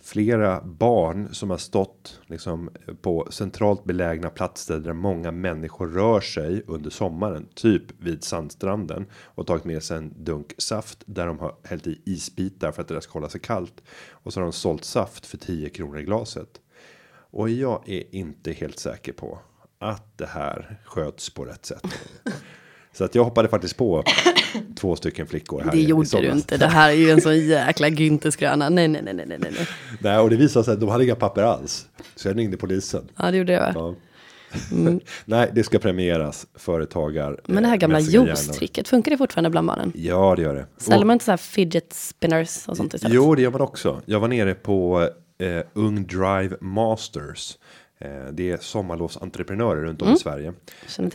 [0.04, 2.70] flera barn som har stått liksom
[3.02, 9.46] på centralt belägna platser där många människor rör sig under sommaren, typ vid sandstranden och
[9.46, 13.00] tagit med sig en dunk saft där de har hällt i isbitar för att det
[13.00, 16.60] ska hålla sig kallt och så har de sålt saft för 10 kronor i glaset.
[17.30, 19.38] Och jag är inte helt säker på
[19.78, 21.86] att det här sköts på rätt sätt.
[22.94, 24.04] Så att jag hoppade faktiskt på
[24.76, 26.56] två stycken flickor här Det gjorde du inte.
[26.56, 28.68] Det här är ju en sån jäkla Günther-skröna.
[28.68, 29.68] Nej, nej, nej, nej, nej, nej.
[29.98, 31.86] Nej, och det visade sig att de hade inga papper alls.
[32.16, 33.08] Så jag ringde polisen.
[33.16, 33.72] Ja, det gjorde jag.
[33.74, 33.94] Ja.
[35.24, 37.40] Nej, det ska premieras företagar.
[37.46, 39.92] Men det här eh, gamla juice-tricket, funkar det fortfarande bland barnen?
[39.94, 40.66] Ja, det gör det.
[40.76, 43.14] Säljer man inte så här fidget spinners och sånt istället?
[43.14, 44.02] Jo, det gör man också.
[44.06, 47.56] Jag var nere på eh, Ung Drive Masters.
[47.98, 50.52] Eh, det är sommarlovsentreprenörer runt om i Sverige.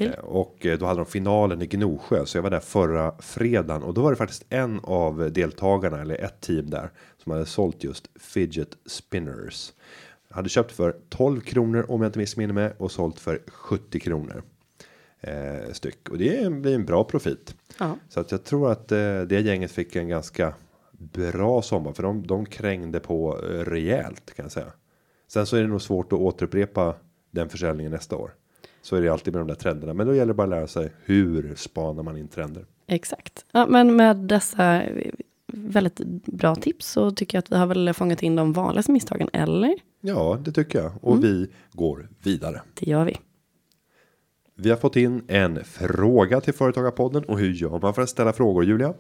[0.08, 2.26] Eh, Och eh, då hade de finalen i Gnosjö.
[2.26, 3.84] Så jag var där förra fredagen.
[3.84, 6.90] Och då var det faktiskt en av deltagarna, eller ett team där.
[7.24, 9.74] Som hade sålt just fidget spinners.
[10.30, 12.74] Hade köpt för 12 kronor om jag inte missminner mig.
[12.78, 14.44] Och sålt för 70 kronor.
[15.22, 16.10] Eh, styck.
[16.10, 17.56] Och det blir en bra profit.
[17.80, 17.96] Ja.
[18.10, 20.54] Så att jag tror att eh, det gänget fick en ganska
[20.92, 21.94] bra sommar.
[21.94, 23.32] För de, de krängde på
[23.66, 24.72] rejält kan jag säga.
[25.30, 26.96] Sen så är det nog svårt att återupprepa
[27.32, 28.32] den försäljningen nästa år.
[28.82, 29.94] Så är det alltid med de där trenderna.
[29.94, 32.66] Men då gäller det bara att lära sig hur spanar man in trender.
[32.88, 33.46] Exakt.
[33.52, 35.12] Ja, men med dessa eh,
[35.48, 39.30] väldigt bra tips så tycker jag att vi har väl fångat in de vanligaste misstagen,
[39.34, 39.76] eller?
[40.02, 40.92] Ja, det tycker jag.
[41.02, 42.62] Och vi går vidare.
[42.80, 43.18] Det gör vi.
[44.56, 47.24] Vi har fått in en fråga till Företagarpodden.
[47.24, 48.94] Och hur gör man för att ställa frågor Julia?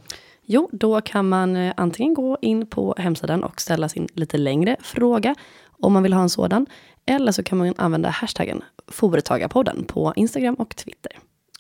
[0.46, 4.76] Jo, då kan man eh, antingen gå in på hemsidan och ställa sin lite längre
[4.82, 5.36] fråga
[5.82, 6.66] om man vill ha en sådan.
[7.06, 11.12] Eller så kan man använda hashtaggen Företagarpodden på Instagram och Twitter.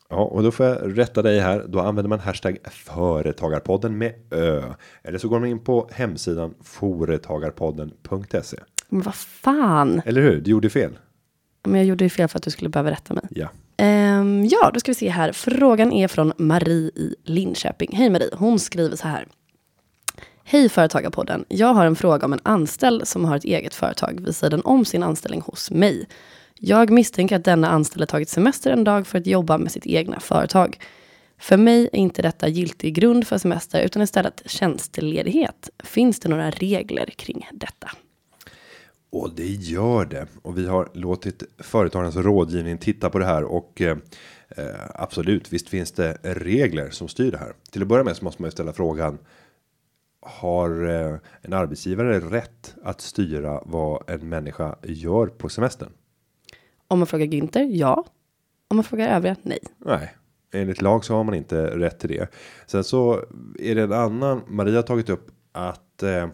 [0.09, 1.65] Ja, och då får jag rätta dig här.
[1.67, 4.63] Då använder man hashtag företagarpodden med ö.
[5.03, 8.57] Eller så går man in på hemsidan företagarpodden.se.
[8.89, 10.01] Men vad fan?
[10.05, 10.41] Eller hur?
[10.41, 10.97] Du gjorde fel.
[11.63, 13.23] Men jag gjorde ju fel för att du skulle behöva rätta mig.
[13.29, 13.47] Ja.
[13.77, 15.31] Ehm, ja, då ska vi se här.
[15.31, 17.89] Frågan är från Marie i Linköping.
[17.93, 19.27] Hej Marie, hon skriver så här.
[20.51, 21.45] Hej Företagarpodden.
[21.47, 24.85] Jag har en fråga om en anställd som har ett eget företag vid sidan om
[24.85, 26.07] sin anställning hos mig.
[26.55, 30.19] Jag misstänker att denna anställde tagit semester en dag för att jobba med sitt egna
[30.19, 30.79] företag.
[31.37, 35.69] För mig är inte detta giltig grund för semester utan istället tjänstledighet.
[35.83, 37.91] Finns det några regler kring detta?
[39.09, 40.27] Och det gör det.
[40.41, 43.97] Och vi har låtit företagarnas rådgivning titta på det här och eh,
[44.57, 47.53] eh absolut, visst finns det regler som styr det här.
[47.71, 49.17] Till att börja med så måste man ju ställa frågan.
[50.39, 55.89] Har eh, en arbetsgivare rätt att styra vad en människa gör på semestern?
[56.87, 58.05] Om man frågar Günther, ja.
[58.67, 59.59] Om man frågar övriga, nej.
[59.77, 60.15] Nej,
[60.53, 62.27] enligt lag så har man inte rätt till det.
[62.67, 63.25] Sen så
[63.59, 64.41] är det en annan.
[64.47, 66.27] Maria har tagit upp att eh,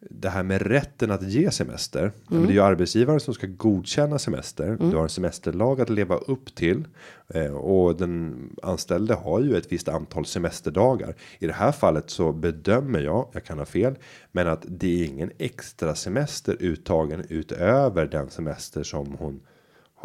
[0.00, 2.12] det här med rätten att ge semester.
[2.30, 2.46] Mm.
[2.46, 4.66] Det är ju arbetsgivaren som ska godkänna semester.
[4.66, 4.90] Mm.
[4.90, 6.84] Du har en semesterlag att leva upp till
[7.28, 11.14] eh, och den anställde har ju ett visst antal semesterdagar.
[11.38, 13.94] I det här fallet så bedömer jag, jag kan ha fel,
[14.32, 19.40] men att det är ingen extra semester uttagen utöver den semester som hon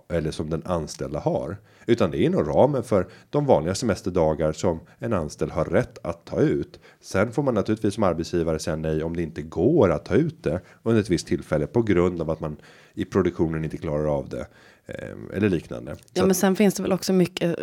[0.10, 4.80] eller som den anställda har, utan det är inom ramen för de vanliga semesterdagar som
[5.00, 6.80] en anställd har rätt att ta ut.
[7.02, 10.44] Sen får man naturligtvis som arbetsgivare säga nej om det inte går att ta ut
[10.44, 12.58] det under ett visst tillfälle på grund av att man
[12.94, 14.48] i produktionen inte klarar av det.
[14.86, 15.96] Eh, eller liknande.
[16.14, 17.56] Ja, Så men sen finns det väl också mycket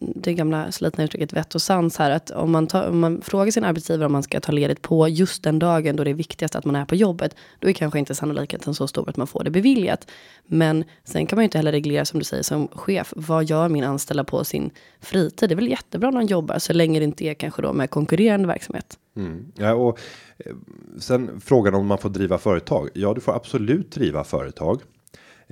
[0.00, 2.10] det gamla slitna uttrycket vett och sans här.
[2.10, 5.08] Att om man, tar, om man frågar sin arbetsgivare om man ska ta ledigt på
[5.08, 7.36] just den dagen då det är viktigast att man är på jobbet.
[7.58, 10.10] Då är kanske inte sannolikheten så stor att man får det beviljat.
[10.46, 13.12] Men sen kan man ju inte heller reglera som du säger som chef.
[13.16, 14.70] Vad gör min anställda på sin
[15.00, 15.48] fritid?
[15.48, 17.90] Det är väl jättebra när de jobbar så länge det inte är kanske då med
[17.90, 18.98] konkurrerande verksamhet.
[19.16, 19.52] Mm.
[19.56, 19.98] Ja, och
[20.38, 20.52] eh,
[20.98, 22.88] sen frågan om man får driva företag.
[22.94, 24.80] Ja, du får absolut driva företag.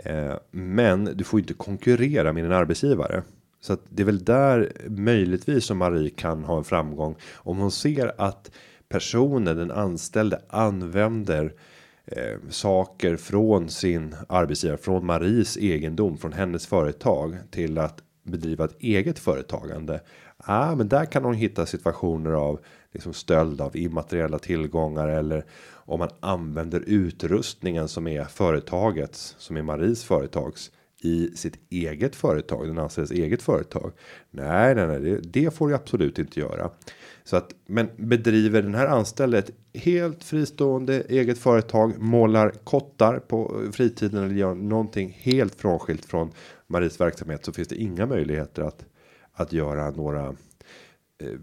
[0.04, 3.22] Eh, men du får inte konkurrera med din arbetsgivare.
[3.60, 7.16] Så att det är väl där möjligtvis som Marie kan ha en framgång.
[7.34, 8.50] Om hon ser att
[8.88, 11.52] personen, den anställde använder
[12.04, 18.76] eh, saker från sin arbetsgivare, från Maries egendom, från hennes företag till att bedriva ett
[18.78, 20.00] eget företagande.
[20.36, 22.60] Ah, men där kan hon hitta situationer av
[22.92, 25.44] liksom stöld av immateriella tillgångar eller
[25.88, 30.70] om man använder utrustningen som är företagets som är Maries företags
[31.00, 33.92] i sitt eget företag, den anställdes eget företag.
[34.30, 36.70] Nej, nej, nej, det, det får du absolut inte göra.
[37.24, 43.62] Så att, men bedriver den här anställde ett helt fristående eget företag, målar kottar på
[43.72, 46.30] fritiden eller gör någonting helt frånskilt från
[46.66, 48.84] Maries verksamhet så finns det inga möjligheter att
[49.38, 50.26] att göra några
[51.22, 51.38] eh,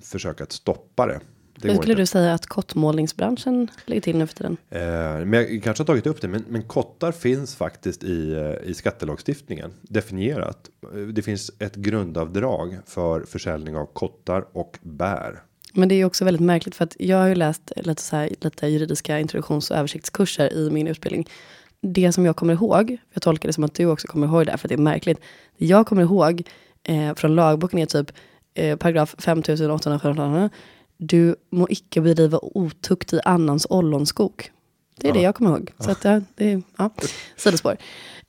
[0.00, 1.20] försök att stoppa det.
[1.62, 4.56] Hur skulle du säga att kottmålningsbranschen ligger till nu för tiden?
[4.70, 4.80] Eh,
[5.26, 8.74] men jag kanske har tagit upp det, men, men kottar finns faktiskt i eh, i
[8.74, 10.70] skattelagstiftningen definierat.
[11.12, 15.42] Det finns ett grundavdrag för försäljning av kottar och bär.
[15.72, 18.30] Men det är också väldigt märkligt för att jag har ju läst lite så här
[18.40, 21.28] lite juridiska introduktions och översiktskurser i min utbildning.
[21.80, 24.58] Det som jag kommer ihåg, jag tolkar det som att du också kommer ihåg det,
[24.58, 25.20] för att det är märkligt.
[25.58, 26.42] Det jag kommer ihåg
[26.82, 28.12] eh, från lagboken är typ
[28.54, 30.50] eh, paragraf 5817
[31.00, 34.50] du må icke bedriva otukt i annans ollonskog.
[34.96, 35.14] Det är ja.
[35.14, 35.72] det jag kommer ihåg.
[35.78, 36.90] Så att, ja, det är, ja,
[37.36, 37.76] sidospår.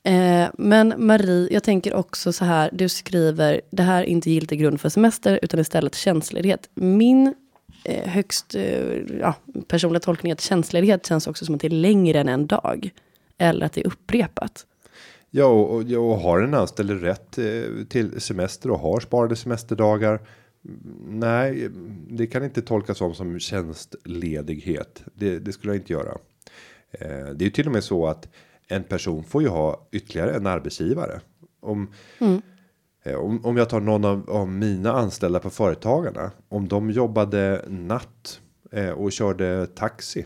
[0.03, 4.59] Eh, men Marie, jag tänker också så här, du skriver, det här är inte giltig
[4.59, 6.69] grund för semester, utan istället tjänstledighet.
[6.73, 7.33] Min
[7.85, 9.35] eh, högst eh, ja,
[9.67, 12.89] personliga tolkning är att tjänstledighet känns också som att det är längre än en dag.
[13.37, 14.65] Eller att det är upprepat.
[15.29, 17.45] Ja, och, och, och har en anställd rätt eh,
[17.89, 20.19] till semester och har sparade semesterdagar
[21.07, 21.69] Nej,
[22.09, 25.03] det kan inte tolkas som som tjänstledighet.
[25.13, 26.17] Det, det skulle jag inte göra.
[26.91, 28.27] Eh, det är ju till och med så att
[28.67, 31.21] en person får ju ha ytterligare en arbetsgivare.
[31.59, 32.41] Om, mm.
[33.03, 36.31] eh, om, om jag tar någon av, av mina anställda på företagarna.
[36.49, 40.25] Om de jobbade natt eh, och körde taxi.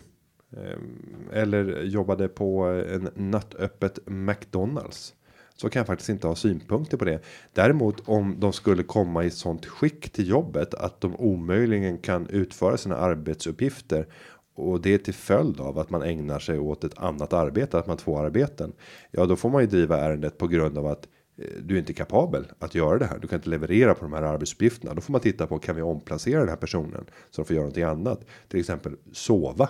[1.32, 5.14] Eller jobbade på en nattöppet McDonalds
[5.56, 7.20] så kan jag faktiskt inte ha synpunkter på det.
[7.54, 12.78] Däremot om de skulle komma i sånt skick till jobbet att de omöjligen kan utföra
[12.78, 14.08] sina arbetsuppgifter
[14.56, 17.88] och det är till följd av att man ägnar sig åt ett annat arbete, att
[17.88, 18.74] man två arbeten.
[19.12, 21.94] Ja, då får man ju driva ärendet på grund av att eh, du är inte
[21.94, 23.20] kapabel att göra det här.
[23.20, 24.94] Du kan inte leverera på de här arbetsuppgifterna.
[24.94, 27.64] Då får man titta på kan vi omplacera den här personen så de får göra
[27.64, 29.70] någonting annat, till exempel sova.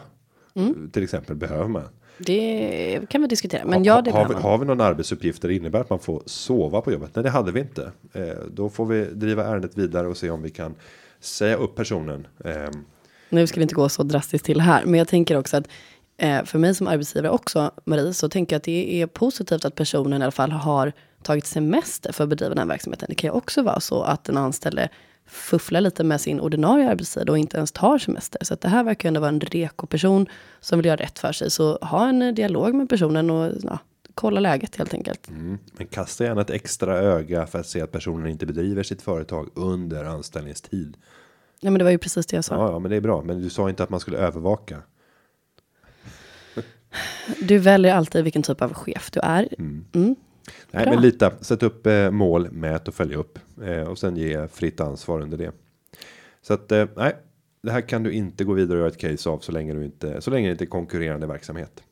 [0.54, 0.90] Mm.
[0.92, 4.66] Till exempel behöver man det kan vi diskutera, men ja, det har, vi, har vi
[4.66, 7.12] någon arbetsuppgift där det innebär att man får sova på jobbet?
[7.14, 7.92] Nej, det hade vi inte.
[8.14, 10.76] Eh, då får vi driva ärendet vidare och se om vi kan
[11.20, 12.28] säga upp personen.
[12.46, 12.70] Eh.
[13.30, 15.68] Nu ska vi inte gå så drastiskt till här, men jag tänker också att
[16.18, 19.76] eh, för mig som arbetsgivare också, Marie, så tänker jag att det är positivt att
[19.76, 23.06] personen i alla fall har tagit semester för att bedriva den här verksamheten.
[23.10, 24.90] Det kan ju också vara så att den anställde
[25.28, 28.40] fufflar lite med sin ordinarie arbetstid och inte ens tar semester.
[28.42, 30.28] Så att det här verkar ändå vara en reko person
[30.60, 31.52] som vill göra rätt för sig.
[31.52, 33.80] Så ha en dialog med personen och ja,
[34.16, 35.30] kolla läget helt enkelt.
[35.30, 35.58] Mm.
[35.78, 39.50] Men kasta gärna ett extra öga för att se att personen inte bedriver sitt företag
[39.56, 40.98] under anställningstid.
[41.60, 42.56] Ja, men det var ju precis det jag sa.
[42.56, 43.22] Ja, ja, men det är bra.
[43.22, 44.82] Men du sa inte att man skulle övervaka.
[47.40, 49.48] Du väljer alltid vilken typ av chef du är.
[49.58, 50.16] Mm.
[50.72, 50.94] Nej, Bra.
[50.94, 54.80] men lita, sätt upp eh, mål, mät och följ upp eh, och sen ge fritt
[54.80, 55.52] ansvar under det.
[56.42, 57.16] Så att eh, nej,
[57.62, 59.86] det här kan du inte gå vidare och göra ett case av så länge du
[59.86, 61.84] inte så länge det inte är konkurrerande verksamhet.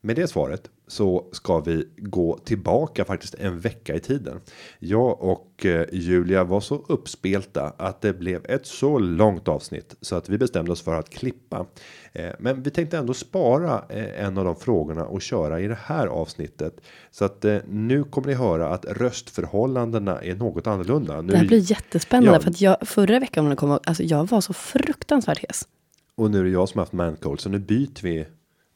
[0.00, 4.40] Med det svaret så ska vi gå tillbaka faktiskt en vecka i tiden.
[4.78, 10.16] Jag och eh, Julia var så uppspelta att det blev ett så långt avsnitt så
[10.16, 11.66] att vi bestämde oss för att klippa.
[12.12, 15.78] Eh, Men vi tänkte ändå spara eh, en av de frågorna och köra i det
[15.82, 21.20] här avsnittet så att nu kommer ni höra att röstförhållandena är något annorlunda.
[21.20, 22.40] Nu, Det här blir jättespännande Ja.
[22.40, 25.68] för att jag förra veckan om det kom, alltså jag var så fruktansvärt hes.
[26.14, 28.26] Och nu är det jag som har haft mancold så nu byter vi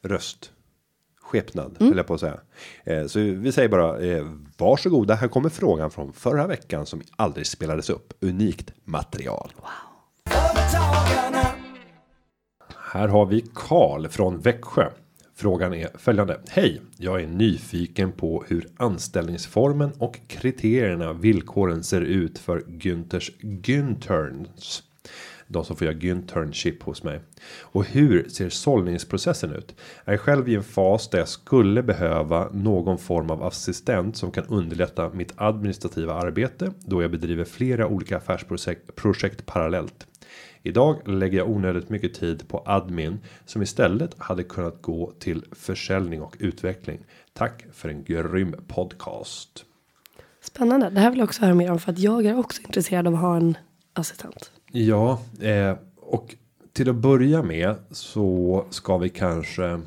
[0.05, 0.51] röst.
[1.23, 1.97] Skepnad Mm.
[1.97, 2.39] jag på att säga.
[2.83, 4.25] Eh, så vi säger bara eh,
[4.57, 5.15] varsågoda.
[5.15, 8.13] Här kommer frågan från förra veckan som aldrig spelades upp.
[8.19, 9.51] Unikt material.
[10.29, 11.47] Företagarna.
[12.91, 14.89] Här har vi Karl från Växjö.
[15.35, 16.39] Frågan är följande.
[16.49, 24.83] Hej, jag är nyfiken på hur anställningsformen och kriterierna villkoren ser ut för Günthers Günterns.
[25.47, 27.19] De som får göra Günternship hos mig.
[27.61, 29.75] Och hur ser sållningsprocessen ut?
[30.05, 34.31] Jag är själv i en fas där jag skulle behöva någon form av assistent som
[34.31, 40.07] kan underlätta mitt administrativa arbete då jag bedriver flera olika affärsprojekt projekt parallellt.
[40.65, 46.21] Idag lägger jag onödigt mycket tid på admin som istället hade kunnat gå till försäljning
[46.21, 46.99] och utveckling.
[47.33, 49.65] Tack för en grym podcast.
[50.41, 50.89] Spännande.
[50.89, 53.13] Det här vill jag också höra mer om för att jag är också intresserad av
[53.13, 53.57] att ha en
[53.93, 54.51] assistent.
[54.75, 56.35] Ja, eh, och
[56.73, 59.81] till att börja med så ska vi kanske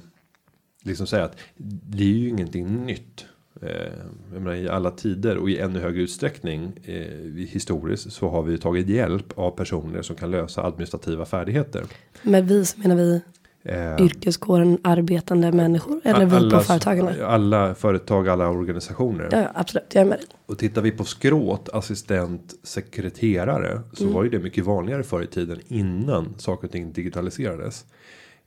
[0.82, 3.26] liksom säga att det är ju ingenting nytt.
[3.62, 3.92] Eh,
[4.32, 8.58] jag menar, I alla tider och i ännu högre utsträckning eh, historiskt så har vi
[8.58, 11.84] tagit hjälp av personer som kan lösa administrativa färdigheter.
[12.22, 13.20] Med vi så menar vi
[13.68, 17.26] Eh, yrkeskåren arbetande människor eller vi på företagarna.
[17.26, 19.28] Alla företag, alla organisationer.
[19.32, 19.84] Ja, ja, absolut.
[19.92, 20.26] Jag är med dig.
[20.46, 23.80] Och tittar vi på skråt, assistent, sekreterare.
[23.92, 24.14] Så Mm.
[24.14, 27.84] var ju det mycket vanligare förr i tiden innan saker och ting digitaliserades.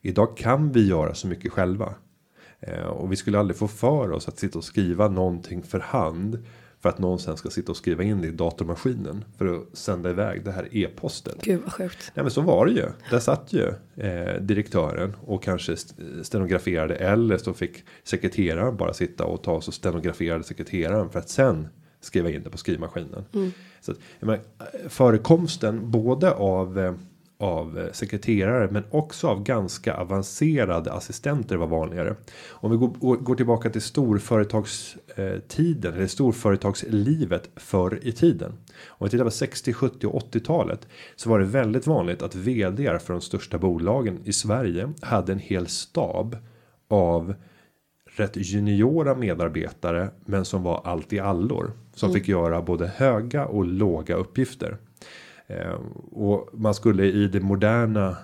[0.02, 1.94] Idag kan vi göra så mycket själva.
[2.60, 6.44] Eh, och vi skulle aldrig få för oss att sitta och skriva någonting för hand.
[6.82, 9.24] För att någon sen ska sitta och skriva in det i datormaskinen.
[9.38, 11.34] För att sända iväg det här e-posten.
[11.42, 12.12] Gud vad sjukt.
[12.14, 12.86] Nej men så var det ju.
[13.10, 19.24] Där satt ju eh, direktören och kanske st- stenograferade eller så fick sekreteraren bara sitta
[19.24, 21.68] och ta och så stenograferade sekreteraren för att sen
[22.00, 23.24] skriva in det på skrivmaskinen.
[23.80, 26.94] Så att, menar, eh, förekomsten både av eh,
[27.40, 32.16] av eh, sekreterare men också av ganska avancerade assistenter var vanligare.
[32.50, 38.52] Om vi går, går tillbaka till storföretagstiden eller storföretagslivet förr i tiden.
[38.88, 42.98] Om vi tittar på 60, 70 och 80-talet så var det väldigt vanligt att vd
[42.98, 46.36] för de största bolagen i Sverige hade en hel stab
[46.88, 47.34] av
[48.16, 53.64] rätt juniora medarbetare men som var allt i allor som fick göra både höga och
[53.64, 54.76] låga uppgifter.
[55.50, 55.80] Eh,
[56.12, 58.16] och man skulle i det moderna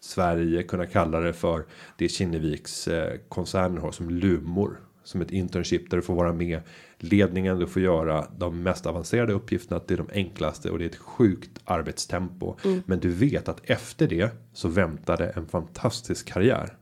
[0.00, 1.64] Sverige kunna kalla det för
[1.96, 6.60] det Kinneviks eh, koncernen har som lumor som ett internship där du får vara med
[6.98, 7.58] ledningen.
[7.58, 11.60] Du får göra de mest avancerade uppgifterna till de enklaste och det är ett sjukt
[11.64, 12.56] arbetstempo.
[12.86, 16.76] Men du vet att efter det så väntade en fantastisk karriär.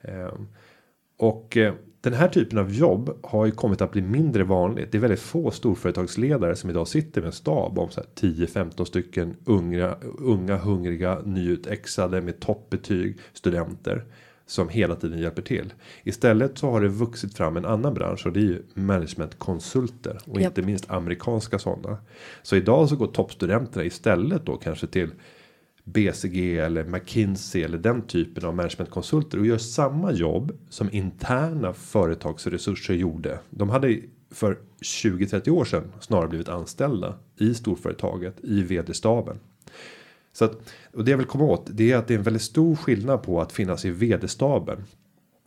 [0.00, 0.32] Eh,
[1.18, 4.92] och eh, den här typen av jobb har ju kommit att bli mindre vanligt.
[4.92, 8.84] Det är väldigt få storföretagsledare som idag sitter med en stab om så här 10-15
[8.84, 14.04] stycken unga, unga hungriga nyutexade med toppbetyg studenter
[14.46, 15.72] som hela tiden hjälper till.
[16.02, 20.40] Istället så har det vuxit fram en annan bransch och det är ju managementkonsulter och
[20.40, 20.58] Japp.
[20.58, 21.98] inte minst amerikanska sådana.
[22.42, 25.10] Så idag så går toppstudenterna istället då kanske till
[25.92, 32.94] BCG eller McKinsey eller den typen av managementkonsulter och gör samma jobb som interna företagsresurser
[32.94, 33.38] gjorde.
[33.50, 39.38] De hade för 20-30 år sedan snarare blivit anställda i storföretaget i vd-staben.
[40.32, 42.42] Så att, och det jag vill komma åt det är att det är en väldigt
[42.42, 44.84] stor skillnad på att finnas i vd-staben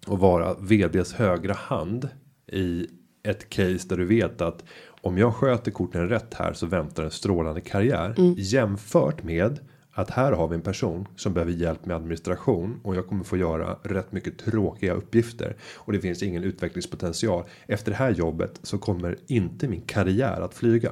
[0.07, 2.09] och vara vds högra hand
[2.51, 2.87] i
[3.23, 4.63] ett case där du vet att
[5.01, 9.59] om jag sköter korten rätt här så väntar en strålande karriär jämfört med
[9.93, 13.37] att här har vi en person som behöver hjälp med administration och jag kommer få
[13.37, 17.43] göra rätt mycket tråkiga uppgifter och det finns ingen utvecklingspotential.
[17.67, 20.91] Efter det här jobbet så kommer inte min karriär att flyga.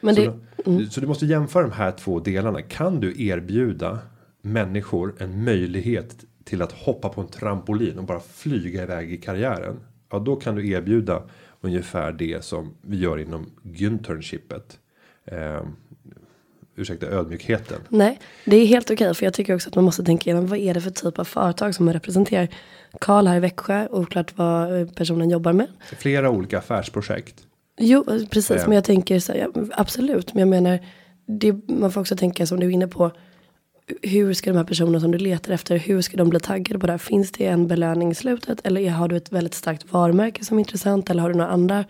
[0.00, 2.62] Men Så, det, då, så du måste jämföra de här två delarna.
[2.62, 3.98] Kan du erbjuda
[4.42, 9.80] människor en möjlighet till att hoppa på en trampolin och bara flyga iväg i karriären.
[10.10, 11.22] Ja, då kan du erbjuda
[11.60, 14.78] ungefär det som vi gör inom Günternshipet.
[15.24, 15.62] Eh,
[16.78, 17.80] ursäkta ödmjukheten.
[17.88, 19.14] Nej, det är helt okej.
[19.14, 21.24] för jag tycker också att man måste tänka igenom vad är det för typ av
[21.24, 22.48] företag som man representerar.
[23.00, 25.66] Karl här i Växjö, oklart vad eh, personen jobbar med.
[25.98, 27.34] Flera olika affärsprojekt.
[27.78, 28.50] Jo, precis.
[28.50, 28.66] Eh.
[28.66, 30.34] Men jag tänker så här, absolut.
[30.34, 30.78] Men jag menar,
[31.26, 33.10] det, man får också tänka som du är inne på.
[34.02, 36.86] Hur ska de här personerna som du letar efter, hur ska de bli taggade på
[36.86, 36.98] det här?
[36.98, 38.66] Finns det en belöning i slutet?
[38.66, 41.10] Eller har du ett väldigt starkt varumärke som är intressant?
[41.10, 41.84] Eller har du några andra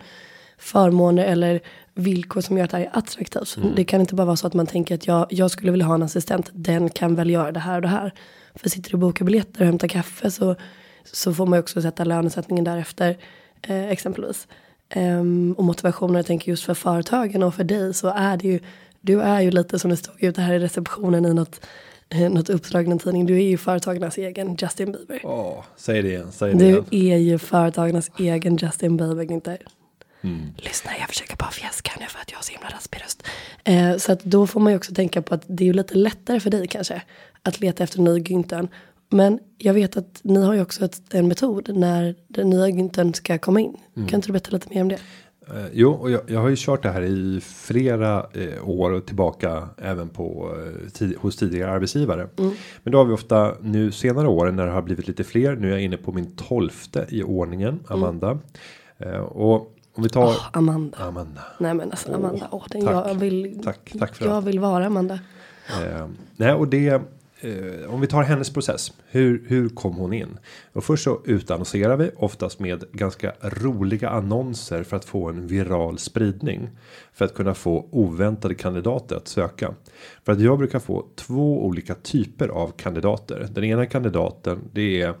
[0.57, 1.61] förmåner eller
[1.99, 3.57] villkor som gör att det här är attraktivt?
[3.75, 5.95] Det kan inte bara vara så att man tänker att jag, jag skulle vilja ha
[5.95, 8.13] en assistent, den kan väl göra det här och det här.
[8.55, 10.55] För sitter du och bokar biljetter och hämtar kaffe så,
[11.03, 13.17] så får man ju också sätta lönesättningen därefter,
[13.61, 14.47] eh, exempelvis.
[14.89, 18.59] Ehm, och motivationen, jag tänker just för företagen och för dig så är det ju,
[19.01, 21.65] du är ju lite som det stod ute här i receptionen i något,
[22.31, 25.19] något uppdrag i en tidning, du är ju företagarnas egen Justin Bieber.
[25.23, 27.13] Åh, säg det igen, säg det Du igen.
[27.13, 29.57] är ju företagarnas egen Justin Bieber, inte?
[30.21, 30.53] Mm.
[30.57, 33.23] Lyssna, jag försöker bara fjäska nu för att jag har så himla raspig röst.
[33.63, 35.95] Eh, så att då får man ju också tänka på att det är ju lite
[35.95, 37.01] lättare för dig kanske
[37.43, 38.67] att leta efter ny Güntern.
[39.09, 43.13] Men jag vet att ni har ju också ett, en metod när den nya Güntern
[43.13, 43.77] ska komma in.
[43.95, 44.09] Mm.
[44.09, 44.99] Kan inte du berätta lite mer om det?
[45.47, 49.05] Eh, jo, och jag, jag har ju kört det här i flera eh, år och
[49.05, 52.27] tillbaka även på eh, tid, hos tidigare arbetsgivare.
[52.83, 55.55] Men då har vi ofta nu senare åren när det har blivit lite fler.
[55.55, 58.39] Nu är jag inne på min tolfte i ordningen, Amanda.
[58.97, 60.97] Eh, och om vi tar Åh, Amanda.
[60.97, 61.41] Amanda.
[61.57, 63.07] Nej men alltså Amanda, åh, den tack.
[63.07, 64.45] jag vill, Tack, tack för jag allt.
[64.45, 65.19] vill vara Amanda.
[65.83, 66.87] Eh, nej, och det.
[67.41, 68.93] Eh, om vi tar hennes process.
[69.07, 70.37] Hur, hur kom hon in?
[70.73, 75.97] Och först så utannonserar vi oftast med ganska roliga annonser för att få en viral
[75.97, 76.69] spridning.
[77.13, 79.73] För att kunna få oväntade kandidater att söka.
[80.25, 83.47] För att jag brukar få två olika typer av kandidater.
[83.51, 85.13] Den ena kandidaten det är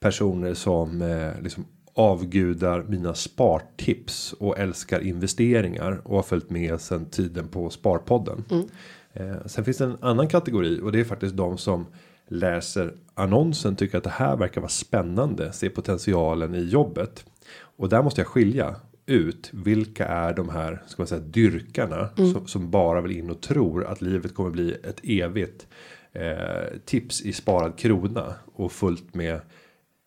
[0.00, 1.64] personer som eh, liksom
[1.98, 8.44] avgudar mina spartips och älskar investeringar och har följt med sedan tiden på Sparpodden.
[9.12, 11.86] Eh, sen finns det en annan kategori och det är faktiskt de som
[12.28, 17.24] läser annonsen tycker att det här verkar vara spännande, ser potentialen i jobbet.
[17.60, 18.76] Och där måste jag skilja
[19.06, 23.40] ut vilka är de här ska man säga dyrkarna som, som bara vill in och
[23.40, 25.66] tror att livet kommer bli ett evigt
[26.12, 29.40] eh, tips i sparad krona och fullt med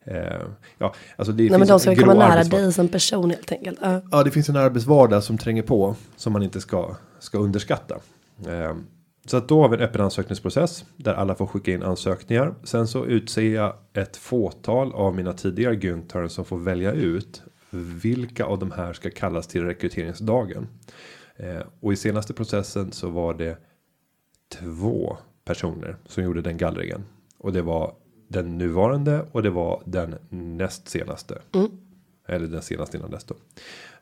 [0.06, 0.42] eh,
[0.78, 3.80] ja, alltså det Nej men de ska komma nära dig som person helt enkelt.
[3.82, 4.02] Ja.
[4.12, 7.96] Ja, det finns en arbetsvardag som tränger på som man inte ska ska underskatta.
[8.48, 8.76] Eh,
[9.26, 12.54] så att då har vi en öppen ansökningsprocess där alla får skicka in ansökningar.
[12.64, 17.42] Sen så utser jag ett fåtal av mina tidigare Günther som får välja ut
[18.04, 20.68] vilka av de här ska kallas till rekryteringsdagen.
[21.36, 23.58] Eh, och i senaste processen så var det
[24.60, 27.06] två personer som gjorde den gallringen
[27.38, 27.94] och det var
[28.32, 31.42] den nuvarande och det var den näst senaste.
[32.28, 33.36] Eller den senaste innan dess då.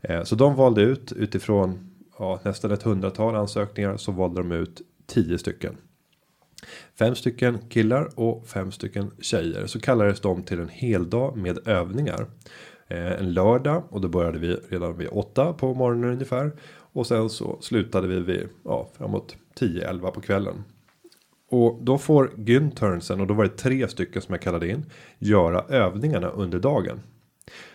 [0.01, 4.81] Eh, så de valde ut utifrån ja, nästan ett hundratal ansökningar så valde de ut
[5.07, 5.77] tio stycken.
[6.99, 11.67] Fem stycken killar och fem stycken tjejer så kallades de till en hel dag med
[11.67, 12.27] övningar.
[12.87, 16.51] Eh, en lördag och då började vi redan vid åtta på morgonen ungefär.
[16.93, 20.63] Och sen så slutade vi vid ja, framåt 10-11 på kvällen.
[21.49, 24.85] Och då får Günternsen och då var det tre stycken som jag kallade in.
[25.19, 26.99] Göra övningarna under dagen.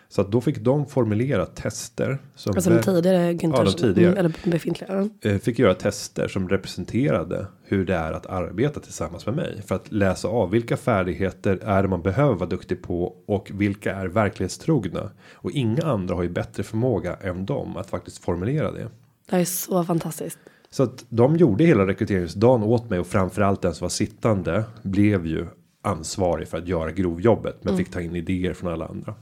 [0.09, 2.18] Så att då fick de formulera tester.
[2.35, 4.12] Som Alltså de tidigare Günthers, Ja, de tidigare.
[4.12, 5.09] mm, eller befintliga.
[5.20, 9.75] eh, fick göra tester som representerade hur det är att arbeta tillsammans med mig för
[9.75, 14.07] att läsa av vilka färdigheter är det man behöver vara duktig på och vilka är
[14.07, 18.83] verklighetstrogna och inga andra har ju bättre förmåga än dem att faktiskt formulera det.
[19.29, 20.39] Det här är så fantastiskt.
[20.75, 25.27] Så att de gjorde hela rekryteringsdagen åt mig och framförallt den som var sittande blev
[25.27, 25.47] ju
[25.83, 29.14] ansvarig för att göra grovjobbet men fick ta in idéer från alla andra.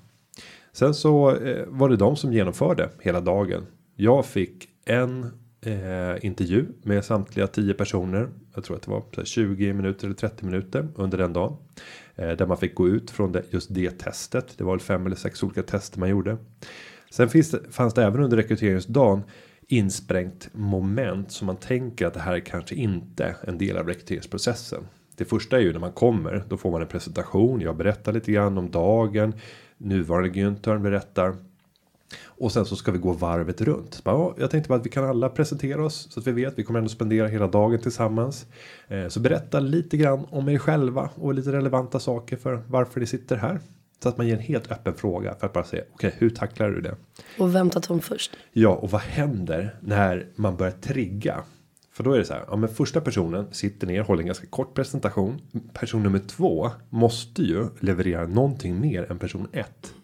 [0.73, 3.67] Sen så eh, var det de som genomförde hela dagen.
[3.97, 5.27] Jag fick en
[5.61, 8.29] eh, intervju med samtliga 10 personer.
[8.55, 11.57] Jag tror att det var så här 20 minuter eller 30 minuter under den dagen.
[12.17, 14.59] Eh, där man fick gå ut från det, just det testet.
[14.59, 16.37] Det var väl fem eller sex olika tester man gjorde.
[17.11, 19.23] Sen finns det, fanns det även under rekryteringsdagen
[19.73, 24.87] insprängt moment som man tänker att det här är kanske inte en del av rekryteringsprocessen.
[25.17, 27.61] Det första är ju när man kommer, då får man en presentation.
[27.61, 29.35] Jag berättar lite grann om dagen.
[29.79, 31.37] Nuvarande Günther berättar.
[32.25, 34.05] Och sen så ska vi gå varvet runt.
[34.05, 36.59] Bara, jag tänkte bara att vi kan alla presentera oss så att vi vet.
[36.59, 38.47] Vi kommer ändå spendera hela dagen tillsammans.
[38.89, 43.07] Eh, så berätta lite grann om er själva och lite relevanta saker för varför ni
[43.07, 43.61] sitter här.
[44.03, 46.71] Så att man ger en helt öppen fråga för att bara säga okej, hur tacklar
[46.71, 46.97] du det?
[47.39, 48.37] Och vem tar ton först?
[48.53, 51.43] Ja, och vad händer när man börjar trigga?
[51.93, 54.47] För då är det så här, ja men första personen sitter ner, håller en ganska
[54.47, 55.41] kort presentation.
[55.73, 59.95] Person nummer två måste ju leverera någonting mer än person ett.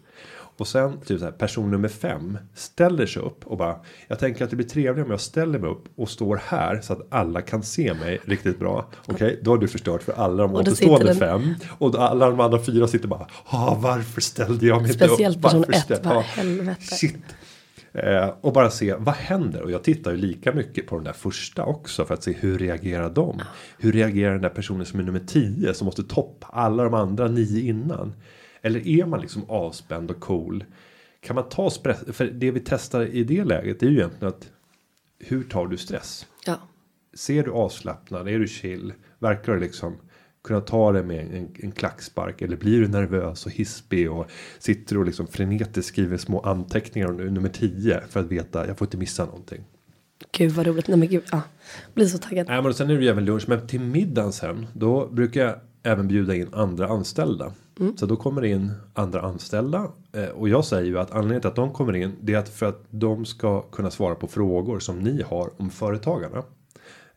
[0.59, 3.75] Och sen typ så här, person nummer fem ställer sig upp och bara
[4.07, 6.93] Jag tänker att det blir trevligare om jag ställer mig upp och står här så
[6.93, 8.89] att alla kan se mig riktigt bra.
[9.05, 11.55] Okej, okay, då har du förstört för alla de återstående fem.
[11.77, 15.63] Och alla de andra fyra sitter bara ah, varför ställde jag mig Speciellt inte upp?
[15.63, 16.81] Speciellt person ett, bara helvete.
[16.81, 17.15] Shit.
[17.93, 21.13] Eh, och bara se vad händer och jag tittar ju lika mycket på den där
[21.13, 23.41] första också för att se hur reagerar de.
[23.77, 27.27] Hur reagerar den där personen som är nummer 10 som måste toppa alla de andra
[27.27, 28.13] nio innan.
[28.61, 30.65] Eller är man liksom avspänd och cool?
[31.21, 32.03] Kan man ta stress?
[32.11, 34.51] För det vi testar i det läget är ju egentligen att
[35.19, 36.25] hur tar du stress?
[36.45, 36.59] Ja.
[37.13, 38.27] Ser du avslappnad?
[38.27, 38.93] Är du chill?
[39.19, 39.97] Verkar du liksom
[40.43, 42.41] kunna ta det med en, en klackspark?
[42.41, 47.15] Eller blir du nervös och hispig och sitter och liksom frenetiskt skriver små anteckningar om
[47.15, 49.63] nummer 10 för att veta jag får inte missa någonting.
[50.31, 50.87] Gud vad roligt.
[50.87, 51.23] Nej men gud.
[51.31, 51.41] Ja.
[51.93, 52.47] Blir så taggad.
[52.47, 53.45] Nej men sen är det ju även lunch.
[53.47, 54.67] Men till middagen sen.
[54.73, 57.53] Då brukar jag även bjuda in andra anställda.
[57.79, 57.97] Mm.
[57.97, 59.91] Så då kommer det in andra anställda.
[60.13, 62.15] Eh, och jag säger ju att anledningen till att de kommer in.
[62.21, 65.69] Det är att för att de ska kunna svara på frågor som ni har om
[65.69, 66.43] företagarna.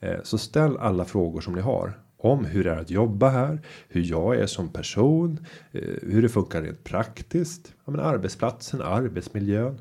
[0.00, 1.98] Eh, så ställ alla frågor som ni har.
[2.16, 3.60] Om hur det är att jobba här.
[3.88, 5.46] Hur jag är som person.
[5.72, 7.74] Eh, hur det funkar rent praktiskt.
[7.84, 9.80] Ja, men arbetsplatsen, arbetsmiljön.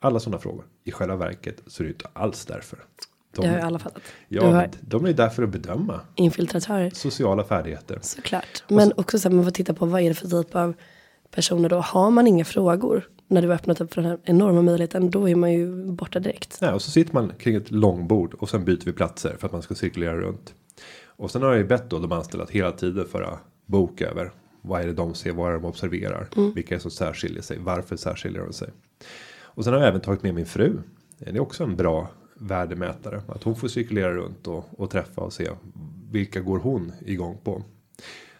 [0.00, 0.64] Alla sådana frågor.
[0.84, 2.78] I själva verket så är det inte alls därför.
[3.32, 4.02] De, det har ju alla fattat.
[4.28, 6.00] Ja, de är där för att bedöma.
[6.14, 6.90] Infiltratörer.
[6.90, 7.98] Sociala färdigheter.
[8.02, 8.64] Såklart.
[8.68, 8.94] Men så...
[8.96, 10.74] också så här, man får titta på vad är det för typ av
[11.30, 11.76] personer då.
[11.76, 15.10] Har man inga frågor när du öppnat upp för den här enorma möjligheten.
[15.10, 16.58] Då är man ju borta direkt.
[16.60, 19.52] Nej, och så sitter man kring ett långbord och sen byter vi platser för att
[19.52, 20.54] man ska cirkulera runt.
[21.04, 24.32] Och sen har jag ju bett då de anställda att hela tiden föra bok över.
[24.62, 26.28] Vad är det de ser, vad är det de observerar?
[26.36, 26.54] Mm.
[26.54, 27.58] Vilka är det som särskiljer sig?
[27.58, 28.68] Varför särskiljer de sig?
[29.40, 30.78] Och sen har jag även tagit med min fru.
[31.18, 33.22] Det är också en bra värdemätare.
[33.28, 35.50] Att hon får cirkulera runt och, och träffa och se
[36.10, 37.62] vilka går hon igång på.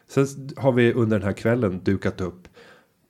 [0.06, 0.26] Sen
[0.56, 2.48] har vi under den här kvällen dukat upp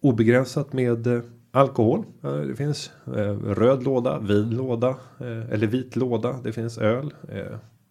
[0.00, 1.20] obegränsat med eh,
[1.50, 2.04] alkohol.
[2.20, 4.88] Det finns eh, röd låda, vit låda
[5.20, 6.40] eh, eller vit låda.
[6.44, 7.14] Det finns öl.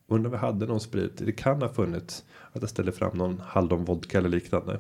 [0.08, 1.18] Undrar om vi hade någon sprit.
[1.18, 2.24] Det kan ha funnits
[2.54, 4.80] att jag ställer fram någon hallonvodka eller liknande.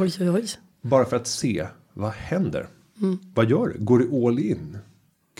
[0.00, 0.46] Oj, oj, oj.
[0.80, 2.66] Bara för att se vad händer.
[3.00, 3.18] Mm.
[3.34, 3.84] Vad gör du?
[3.84, 4.78] Går du all in?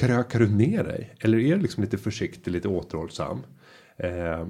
[0.00, 1.14] Krökar du ner dig?
[1.20, 3.42] Eller är du liksom lite försiktig, lite återhållsam?
[3.96, 4.46] Eh,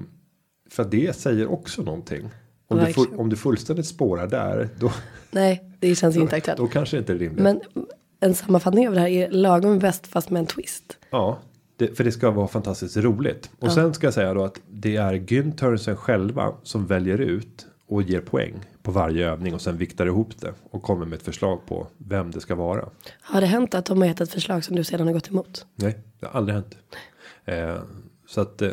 [0.69, 2.29] för det säger också någonting.
[2.67, 4.69] Om du, full, om du fullständigt spårar där.
[4.79, 4.91] Då,
[5.31, 6.57] Nej, det känns inte aktuellt.
[6.57, 7.43] Då kanske inte är rimligt.
[7.43, 7.61] Men
[8.19, 10.97] en sammanfattning av det här är lagom bäst fast med en twist.
[11.09, 11.39] Ja,
[11.77, 13.49] det, för det ska vara fantastiskt roligt.
[13.59, 13.71] Och ja.
[13.71, 18.21] sen ska jag säga då att det är Günthersen själva som väljer ut och ger
[18.21, 21.87] poäng på varje övning och sen viktar ihop det och kommer med ett förslag på
[21.97, 22.89] vem det ska vara.
[23.21, 25.65] Har det hänt att de har gett ett förslag som du sedan har gått emot?
[25.75, 26.77] Nej, det har aldrig hänt.
[27.45, 27.81] Eh,
[28.27, 28.69] så att eh,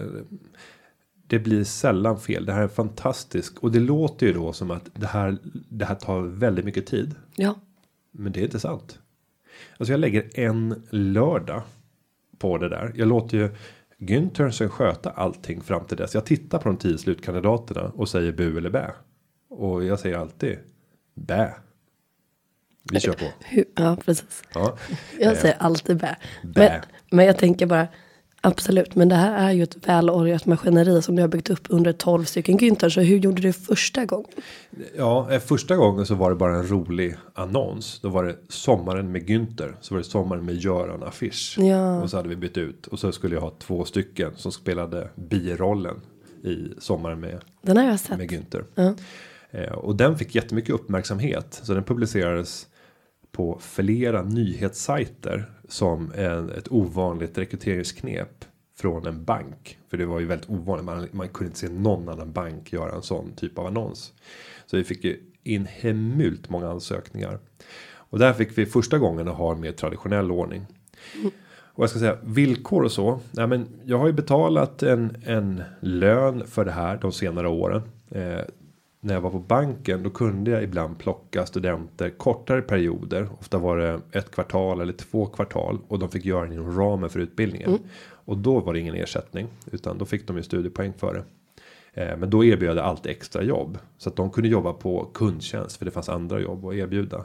[1.27, 2.47] det blir sällan fel.
[2.47, 5.39] Det här är fantastiskt och det låter ju då som att det här.
[5.69, 7.15] Det här tar väldigt mycket tid.
[7.37, 7.55] Ja,
[8.11, 8.99] men det är inte sant.
[9.77, 11.63] Alltså jag lägger en lördag
[12.39, 12.93] på det där.
[12.97, 13.51] Jag låter ju
[13.99, 16.15] Günther sköta allting fram till dess.
[16.15, 18.95] Jag tittar på de tio slutkandidaterna och säger bu eller bä.
[19.49, 20.59] Och jag säger alltid
[21.15, 21.55] bä.
[22.93, 23.27] Vi kör på.
[23.83, 24.43] Ja, precis.
[24.55, 24.77] Ja.
[25.21, 26.17] Jag säger alltid bä.
[26.43, 26.71] bä.
[26.71, 27.89] Men, men jag tänker bara,
[28.41, 31.93] absolut, men det här är ju ett välorgat maskineri som du har byggt upp under
[31.93, 32.89] 12 stycken Günther.
[32.89, 34.31] Så hur gjorde du första gången?
[34.97, 38.01] Ja, eh, första gången så var det bara en rolig annons.
[38.01, 39.75] Då var det sommaren med Günther.
[39.81, 41.57] Så var det sommaren med Göran affisch.
[41.59, 42.03] Ja.
[42.03, 42.87] Och så hade vi bytt ut.
[42.87, 46.01] Och så skulle jag ha två stycken som spelade birollen
[46.45, 47.41] i sommaren med.
[47.63, 48.19] Den har jag sett.
[48.19, 48.65] Med Günther.
[48.75, 48.95] Ja.
[49.51, 51.61] Eh, och den fick jättemycket uppmärksamhet.
[51.63, 52.67] Så den publicerades
[53.33, 58.45] på flera nyhetssajter som en, ett ovanligt rekryteringsknep
[58.79, 59.79] från en bank.
[59.91, 60.87] För det var ju väldigt ovanligt.
[60.87, 64.13] Man, man kunde inte se någon annan bank göra en sån typ av annons.
[64.67, 67.39] Så vi fick ju in hemult många ansökningar.
[67.91, 70.67] Och där fick vi första gången att ha en mer traditionell ordning.
[71.79, 73.21] Och jag ska säga villkor och så.
[73.31, 77.83] Nej, men jag har ju betalat en, en lön för det här de senare åren.
[78.11, 78.41] Eh,
[79.09, 83.29] när jag var på banken då kunde jag ibland plocka studenter kortare perioder.
[83.41, 87.11] Ofta var det ett kvartal eller två kvartal och de fick göra det inom ramen
[87.11, 87.69] för utbildningen.
[87.69, 87.81] Mm.
[88.11, 91.25] Och då var det ingen ersättning utan då fick de ju studiepoäng för det.
[92.03, 95.77] Eh, men då erbjöd jag alltid extra jobb så att de kunde jobba på kundtjänst
[95.77, 97.25] för det fanns andra jobb att erbjuda.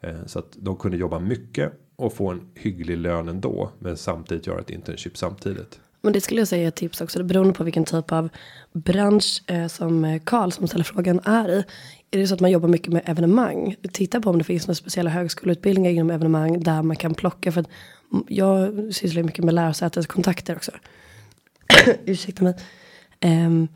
[0.00, 4.46] Eh, så att de kunde jobba mycket och få en hygglig lön ändå men samtidigt
[4.46, 5.80] göra ett internship samtidigt.
[6.04, 7.24] Men det skulle jag säga är ett tips också.
[7.24, 8.28] Beroende på vilken typ av
[8.72, 11.64] bransch eh, som eh, Karl som ställer frågan är i.
[12.10, 13.76] Är det så att man jobbar mycket med evenemang.
[13.92, 16.60] Titta på om det finns några speciella högskoleutbildningar inom evenemang.
[16.60, 17.52] Där man kan plocka.
[17.52, 17.68] För att
[18.28, 20.72] jag sysslar mycket med lärosätets kontakter också.
[22.04, 22.54] Ursäkta mig.
[23.24, 23.68] Um,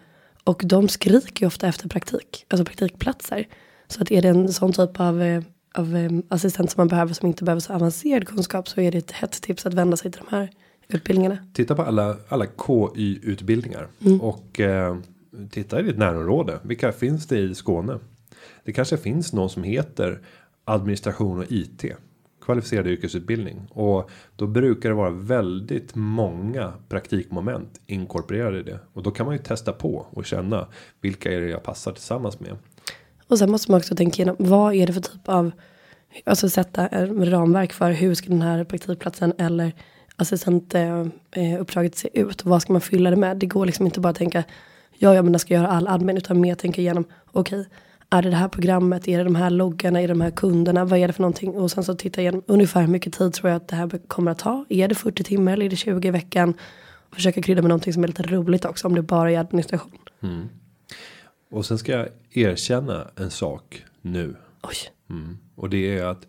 [0.44, 3.48] och de skriker ju ofta efter praktik, alltså praktikplatser.
[3.88, 5.42] Så att är det en sån typ av, eh,
[5.74, 8.98] av eh, assistent som man behöver som inte behöver så avancerad kunskap så är det
[8.98, 10.50] ett hett tips att vända sig till de här
[10.88, 11.38] utbildningarna.
[11.52, 13.88] Titta på alla, alla KY utbildningar
[14.20, 14.96] och eh,
[15.50, 16.58] titta i ditt närområde.
[16.62, 17.98] Vilka finns det i Skåne?
[18.64, 20.20] Det kanske finns någon som heter
[20.64, 21.84] administration och IT.
[22.42, 29.10] Kvalificerad yrkesutbildning och då brukar det vara väldigt många praktikmoment inkorporerade i det och då
[29.10, 30.66] kan man ju testa på och känna
[31.00, 32.56] vilka är det jag passar tillsammans med.
[33.28, 35.50] Och sen måste man också tänka igenom vad är det för typ av,
[36.24, 39.72] alltså sätta ramverk för hur ska den här praktikplatsen eller
[40.18, 43.36] assistentuppdraget se ut och vad ska man fylla det med.
[43.36, 44.44] Det går liksom inte bara att tänka
[44.98, 47.68] ja, ja men jag ska göra all admin utan mer tänka igenom okej,
[48.10, 50.84] är det det här programmet, är det de här loggarna, är det de här kunderna,
[50.84, 53.50] vad är det för någonting och sen så titta igenom ungefär hur mycket tid tror
[53.50, 54.64] jag att det här kommer att ta.
[54.68, 56.54] Är det 40 timmar eller är det 20 i veckan?
[57.10, 59.98] Och försöka krydda med någonting som är lite roligt också om det bara är administration.
[61.50, 64.76] Och sen ska jag erkänna en sak nu Oj,
[65.10, 65.38] Mm.
[65.54, 66.26] Och det är att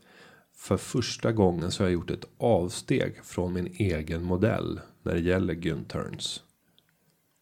[0.59, 5.19] för första gången så har jag gjort ett avsteg från min egen modell när det
[5.19, 6.39] gäller Günterns.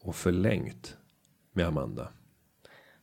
[0.04, 0.98] Och förlängt
[1.54, 2.08] med Amanda.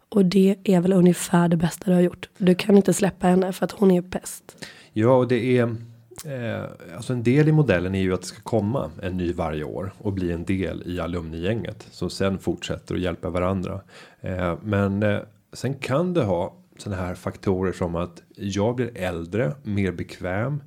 [0.09, 2.29] och det är väl ungefär det bästa du har gjort.
[2.39, 4.67] Du kan inte släppa henne för att hon är bäst.
[4.93, 5.77] Ja, och det är
[6.25, 6.65] eh,
[6.97, 9.93] alltså en del i modellen är ju att det ska komma en ny varje år
[9.99, 13.81] och bli en del i alumnigänget som sen fortsätter att hjälpa varandra.
[14.21, 15.19] Eh, men eh,
[15.53, 20.63] sen kan det ha sådana här faktorer som att jag blir äldre, mer bekväm.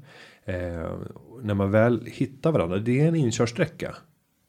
[0.46, 0.92] Eh,
[1.42, 3.96] när man väl hittar varandra, det är en inkörsträcka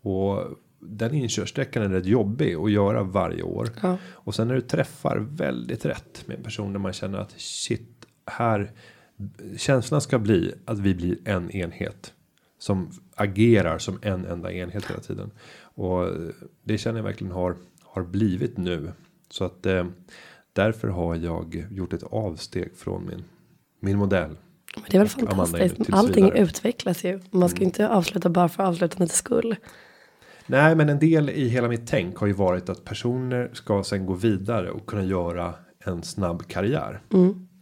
[0.03, 0.45] och
[0.81, 3.69] den inkörsträckan är rätt jobbig att göra varje år.
[3.83, 3.99] Ja.
[4.05, 8.07] Och sen när du träffar väldigt rätt med en person där man känner att shit
[8.27, 8.73] här
[9.57, 12.15] känslan ska bli att vi blir en enhet
[12.59, 15.31] som agerar som en enda enhet hela tiden
[15.61, 16.11] och
[16.63, 18.93] det känner jag verkligen har har blivit nu
[19.31, 19.87] så att eh,
[20.53, 23.25] därför har jag gjort ett avsteg från min
[23.81, 24.37] min modell.
[24.75, 25.93] Men det är väl fantastiskt.
[25.93, 26.41] Allting vidare.
[26.41, 27.21] utvecklas ju.
[27.31, 29.57] Man ska ju inte avsluta bara för avslutandets skull.
[30.47, 34.07] Nej, men en del i hela mitt tänk har ju varit att personer ska sen
[34.07, 37.01] gå vidare och kunna göra en snabb karriär.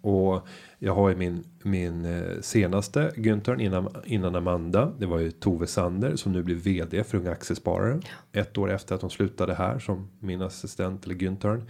[0.03, 4.93] Och jag har ju min min eh, senaste Günther innan innan Amanda.
[4.99, 8.01] Det var ju Tove Sander som nu blir vd för Unga Aktiesparare.
[8.33, 11.63] Ett år efter att hon slutade här som min assistent eller Günther.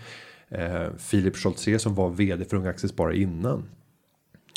[0.49, 3.69] Eh, Filip Scholtze som var vd för Unga Aktiesparare innan.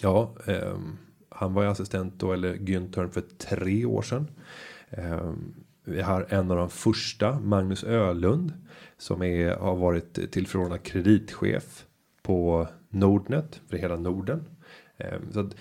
[0.02, 0.78] Ja, eh,
[1.30, 4.28] han var ju assistent då eller Günther för tre år sedan.
[4.90, 5.34] Eh,
[5.84, 8.54] vi har en av de första Magnus Ölund
[8.98, 11.86] som är har varit tillförordnad kreditchef
[12.22, 14.44] på Nordnet för hela Norden.
[14.98, 15.56] Ehm, så att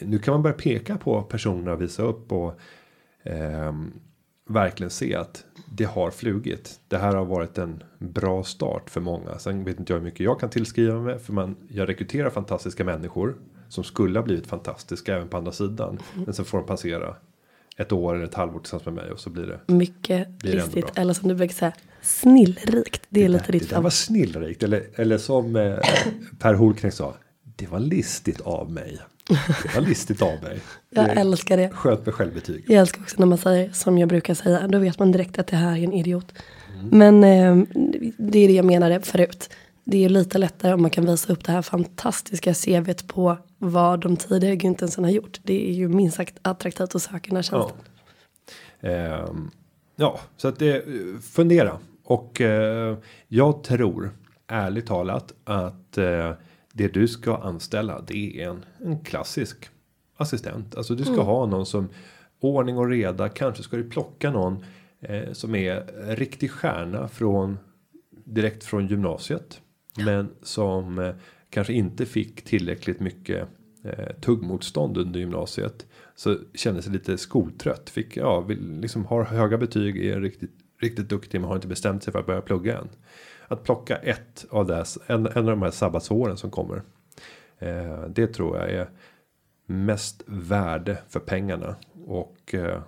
[0.00, 2.60] nu kan man börja peka på personer och visa upp och
[3.22, 3.92] ehm,
[4.50, 6.80] verkligen se att det har flugit.
[6.88, 9.38] Det här har varit en bra start för många.
[9.38, 12.84] Sen vet inte jag hur mycket jag kan tillskriva mig för man jag rekryterar fantastiska
[12.84, 13.36] människor
[13.68, 15.98] som skulle ha blivit fantastiska även på andra sidan.
[16.14, 17.16] Men sen får de passera
[17.76, 19.72] ett år eller ett halvår tillsammans med mig och så blir det.
[19.72, 20.92] Mycket Blir det listigt.
[20.94, 21.72] Eller som du brukar säga,
[22.02, 23.02] snillrikt.
[23.08, 25.78] Det är lite det, ditt det där var snillrikt eller eller som eh,
[26.38, 27.14] Per Holknekt sa.
[27.56, 28.98] Det var listigt av mig.
[29.62, 30.60] Det var listigt av mig.
[30.90, 31.70] Jag älskar det.
[31.70, 32.64] Skönt med självbetyg.
[32.68, 34.68] Jag älskar också när man säger som jag brukar säga.
[34.68, 36.32] Då vet man direkt att det här är en idiot.
[36.80, 36.88] Mm.
[36.98, 37.66] Men eh,
[38.18, 39.50] det är det jag menade förut.
[39.84, 44.00] Det är lite lättare om man kan visa upp det här fantastiska CVt på vad
[44.00, 45.40] de tidigare Güntensen har gjort.
[45.42, 47.70] Det är ju minst sagt attraktivt att söka den här Ja.
[47.70, 47.84] tjänsten.
[48.80, 49.50] Ehm,
[49.96, 50.84] ja, så att det
[51.22, 52.96] fundera och eh,
[53.28, 54.10] jag tror
[54.46, 56.32] ärligt talat att eh,
[56.80, 59.70] det du ska anställa det är en, en klassisk
[60.16, 60.76] assistent.
[60.76, 61.88] Alltså du ska ha någon som
[62.40, 63.28] ordning och reda.
[63.28, 64.64] Kanske ska du plocka någon
[65.00, 67.58] eh, som är riktig stjärna från
[68.24, 69.60] direkt från gymnasiet,
[69.96, 71.14] men som eh,
[71.50, 73.48] kanske inte fick tillräckligt mycket
[73.84, 77.90] eh, tuggmotstånd under gymnasiet så kände sig lite skoltrött.
[77.90, 80.50] Fick ja, vill, liksom har höga betyg är riktigt
[80.80, 82.88] riktigt duktig men har inte bestämt sig för att börja plugga än.
[83.50, 86.82] Att plocka ett av dess en, en av de här sabbatsåren som kommer.
[87.58, 88.90] Eh, det tror jag är
[89.66, 91.76] mest värde för pengarna
[92.06, 92.80] och eh,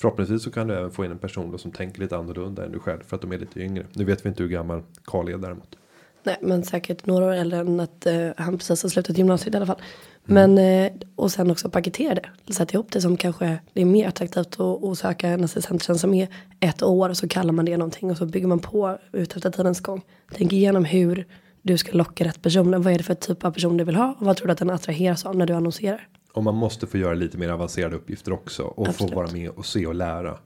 [0.00, 2.72] förhoppningsvis så kan du även få in en person då som tänker lite annorlunda än
[2.72, 3.86] du själv för att de är lite yngre.
[3.92, 5.78] Nu vet vi inte hur gammal Karl är däremot.
[6.22, 9.56] Nej, men säkert några år äldre än att eh, han precis har slutat gymnasiet i
[9.56, 9.82] alla fall.
[10.24, 12.52] Men eh, och sen också paketera det.
[12.52, 16.14] Sätta ihop det som kanske det är mer attraktivt att, att söka en assistenttjänst som
[16.14, 16.28] är
[16.60, 19.50] ett år och så kallar man det någonting och så bygger man på ut efter
[19.50, 20.02] tidens gång.
[20.32, 21.26] Tänk igenom hur
[21.62, 22.78] du ska locka rätt personer.
[22.78, 24.58] Vad är det för typ av person du vill ha och vad tror du att
[24.58, 26.08] den attraheras av när du annonserar?
[26.32, 29.10] Och man måste få göra lite mer avancerade uppgifter också och Absolut.
[29.10, 30.38] få vara med och se och lära.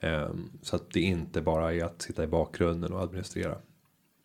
[0.00, 3.56] Ehm, så att det inte bara är att sitta i bakgrunden och administrera.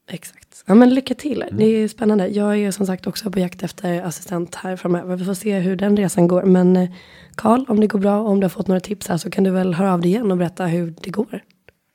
[0.09, 0.63] Exakt.
[0.65, 1.43] Ja men lycka till.
[1.51, 2.27] Det är spännande.
[2.27, 5.15] Jag är som sagt också på jakt efter assistent här framöver.
[5.15, 6.43] Vi får se hur den resan går.
[6.43, 6.89] Men eh,
[7.35, 9.43] Karl, om det går bra och om du har fått några tips här så kan
[9.43, 11.43] du väl höra av dig igen och berätta hur det går.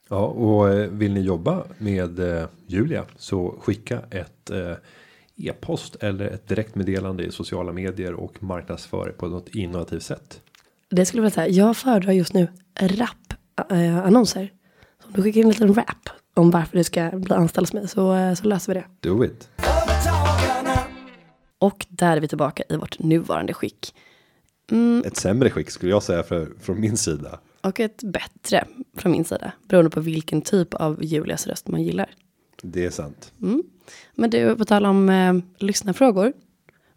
[0.08, 4.50] Ja, och eh, vill ni jobba med eh, Julia så skicka ett
[5.36, 10.40] e-post eller ett direktmeddelande i sociala medier och marknadsför det på något innovativt sätt.
[10.90, 11.48] Det skulle jag vilja säga.
[11.48, 12.48] Jag föredrar just nu
[12.80, 13.34] rap
[14.04, 14.52] annonser.
[15.02, 17.72] Så om du skickar in en liten rap om varför du ska bli anställd hos
[17.72, 19.08] mig så, eh, så löser vi det.
[19.08, 19.48] Do it.
[21.58, 23.94] Och där är vi tillbaka i vårt nuvarande skick.
[25.04, 27.40] Ett sämre skick skulle jag säga för, från min sida.
[27.60, 28.64] Och ett bättre
[28.96, 29.52] från min sida.
[29.68, 32.10] Beroende på vilken typ av Julias röst man gillar.
[32.62, 33.32] Det är sant.
[34.14, 36.32] Men du, på tal om eh, lyssnarfrågor.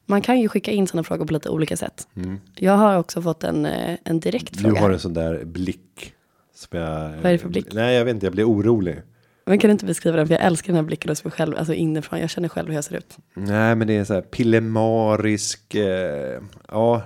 [0.06, 2.08] Man kan ju skicka in sådana frågor på lite olika sätt.
[2.56, 4.80] Jag har också fått en, eh, en direkt Du fråga.
[4.80, 4.94] har här.
[4.94, 6.14] en sån där blick.
[6.56, 7.74] Som jag, Vad är det för blick?
[7.74, 8.26] Nej, jag vet inte.
[8.26, 9.02] Jag blir orolig.
[9.48, 10.28] Men kan du inte beskriva den?
[10.28, 11.56] För jag älskar den här blicken hos mig själv.
[11.58, 12.20] Alltså inifrån.
[12.20, 13.18] Jag känner själv hur jag ser ut.
[13.34, 15.76] Nej, men det är så här pillemarisk.
[15.76, 17.02] Eh, ja,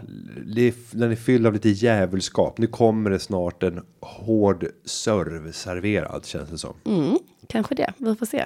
[0.92, 2.58] den är fylld av lite djävulskap.
[2.58, 6.74] Nu kommer det snart en hård serv serverad känns det som.
[6.86, 7.18] Mm,
[7.48, 7.94] kanske det.
[7.98, 8.46] Vi får se.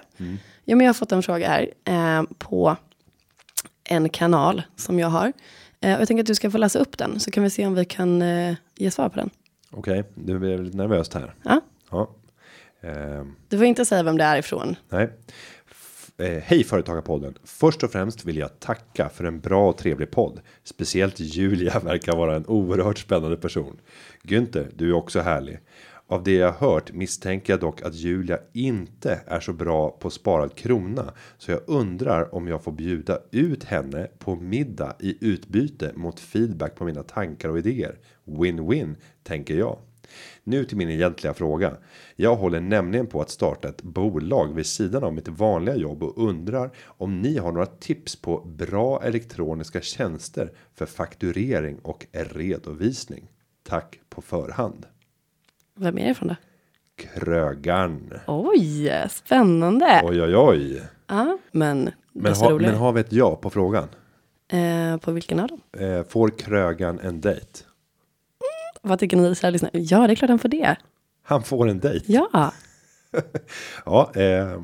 [0.66, 2.76] Ja, men jag har fått en fråga här eh, på
[3.84, 5.34] en kanal som jag har.
[5.82, 7.20] Eh, och jag tänker att du ska få läsa upp den.
[7.20, 9.30] Så kan vi se om vi kan eh, ge svar på den.
[9.72, 11.34] Okej, nu blir jag lite nervöst här.
[11.44, 12.10] Ja, Ja.
[12.84, 14.76] Ehm, du får inte säga vem det är ifrån.
[14.90, 15.10] Nej.
[16.18, 17.38] Eh, hej Företagarpodden.
[17.44, 20.40] Först och främst vill jag tacka för en bra och trevlig podd.
[20.64, 23.80] Speciellt Julia verkar vara en oerhört spännande person.
[24.24, 25.60] Günther, du är också härlig.
[26.08, 30.56] Av det jag hört misstänker jag dock att Julia inte är så bra på sparad
[30.56, 31.14] krona.
[31.38, 36.76] Så jag undrar om jag får bjuda ut henne på middag i utbyte mot feedback
[36.76, 38.00] på mina tankar och idéer.
[38.26, 39.78] Win-win tänker jag.
[40.44, 41.78] Nu till min egentliga fråga.
[42.16, 46.28] Jag håller nämligen på att starta ett bolag vid sidan av mitt vanliga jobb och
[46.30, 53.30] undrar om ni har några tips på bra elektroniska tjänster för fakturering och redovisning.
[53.64, 54.86] Tack på förhand.
[55.76, 56.36] Vem är det ifrån då?
[56.96, 58.14] Krögan.
[58.28, 60.02] Oj, spännande.
[60.04, 60.82] Oj oj oj.
[61.08, 63.88] Ja, men Men, ha, men har vi ett ja på frågan?
[64.48, 65.62] eh, på vilken av dem?
[65.80, 67.60] Eh, får Krögan en dejt?
[68.84, 69.72] Vad tycker ni kära lyssnare?
[69.80, 70.76] Ja, det är klart han får det.
[71.24, 72.06] Han får en dejt.
[72.14, 72.52] Ja,
[73.86, 74.62] Ja, eh,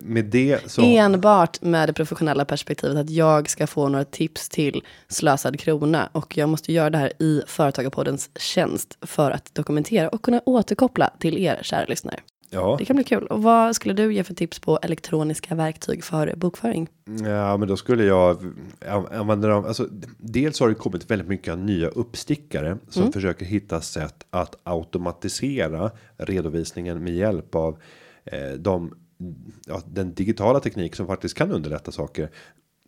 [0.00, 0.82] med det så.
[0.82, 6.36] enbart med det professionella perspektivet att jag ska få några tips till slösad krona och
[6.36, 11.38] jag måste göra det här i Företagarpoddens tjänst för att dokumentera och kunna återkoppla till
[11.38, 12.20] er kära lyssnare.
[12.54, 13.26] Ja, Det kan bli kul.
[13.26, 16.88] Och vad skulle du ge för tips på elektroniska verktyg för bokföring?
[17.24, 18.36] Ja, men då skulle jag
[18.88, 19.64] an- använda dem.
[19.64, 19.88] Alltså,
[20.18, 27.04] dels har det kommit väldigt mycket nya uppstickare som försöker hitta sätt att automatisera redovisningen
[27.04, 27.78] med hjälp av
[28.24, 28.94] eh, de,
[29.66, 32.30] ja, den digitala teknik som faktiskt kan underlätta saker.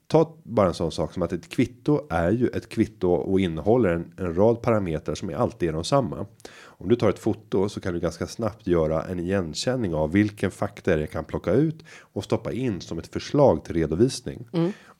[0.06, 3.88] Ta bara en sån sak som att ett kvitto är ju ett kvitto och innehåller
[3.88, 6.26] en, en rad parametrar som är alltid är de samma.
[6.62, 10.50] Om du tar ett foto så kan du ganska snabbt göra en igenkänning av vilken
[10.50, 14.46] fakta jag kan plocka ut och stoppa in som ett förslag till redovisning.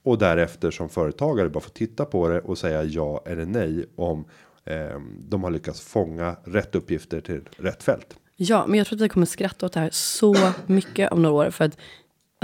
[0.02, 4.24] Och därefter som företagare bara få titta på det och säga ja eller nej om
[4.64, 8.16] eh, de har lyckats fånga rätt uppgifter till rätt fält.
[8.36, 10.36] Ja, men jag tror att vi kommer skratta åt det här så
[10.66, 11.50] mycket om några år.
[11.50, 11.78] För att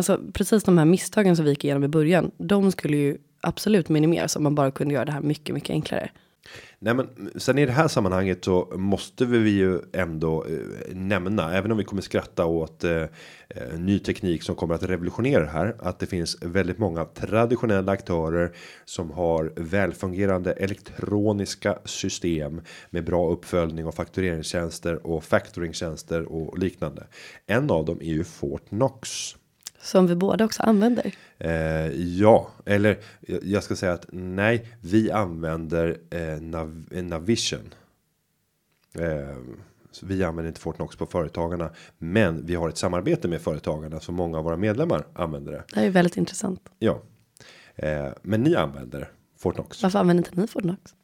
[0.00, 3.88] alltså, precis de här misstagen som vi gick igenom i början, de skulle ju absolut
[3.88, 6.10] minimeras om man bara kunde göra det här mycket, mycket enklare.
[6.78, 11.72] Nej, men sen i det här sammanhanget så måste vi ju ändå eh, nämna, även
[11.72, 13.08] om vi kommer skratta åt eh, eh
[13.78, 18.52] ny teknik som kommer att revolutionera det här, att det finns väldigt många traditionella aktörer
[18.84, 27.06] som har välfungerande elektroniska system med bra uppföljning och faktureringstjänster och factoringtjänster och liknande.
[27.46, 29.36] En av dem är ju Fortnox.
[29.82, 31.14] Som vi båda också använder.
[31.38, 32.98] Eh, ja, eller
[33.42, 37.74] jag- ska säga att nej, vi använder eh, Nav Navision.
[38.94, 39.36] Eh,
[40.02, 44.38] vi använder inte Fortnox på företagarna, men vi har ett samarbete med företagarna så många
[44.38, 45.64] av våra medlemmar använder det.
[45.74, 46.60] Det är väldigt intressant.
[46.78, 47.02] Ja,
[47.76, 49.82] eh, men ni använder Fortnox.
[49.82, 50.94] Varför använder inte ni Fortnox?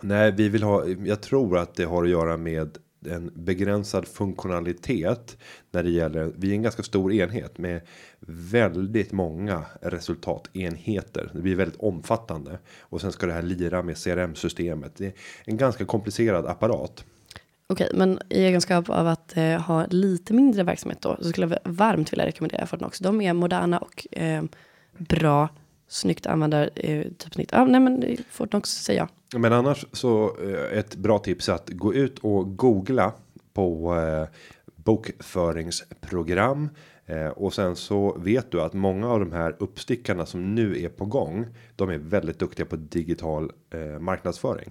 [0.00, 0.86] Nej, vi vill ha.
[0.86, 5.36] Jag tror att det har att göra med en begränsad funktionalitet
[5.70, 6.32] när det gäller.
[6.36, 7.80] Vi är en ganska stor enhet med
[8.28, 11.30] väldigt många resultatenheter.
[11.32, 14.92] Det blir väldigt omfattande och sen ska det här lira med CRM systemet.
[14.96, 15.12] Det är
[15.44, 17.04] en ganska komplicerad apparat.
[17.66, 21.72] Okej, men i egenskap av att eh, ha lite mindre verksamhet då, så skulle jag
[21.72, 22.98] varmt vilja rekommendera Fortnox.
[22.98, 24.42] De är moderna och eh,
[24.98, 25.48] bra,
[25.88, 27.50] snyggt användar eh, typsnitt.
[27.52, 29.08] Ja, nej men Fortnox säger jag.
[29.36, 33.12] Men annars så eh, ett bra tips är att gå ut och googla
[33.52, 34.28] på eh,
[34.76, 36.68] bokföringsprogram
[37.06, 40.88] eh, och sen så vet du att många av de här uppstickarna som nu är
[40.88, 41.46] på gång.
[41.76, 43.52] De är väldigt duktiga på digital
[44.00, 44.70] marknadsföring.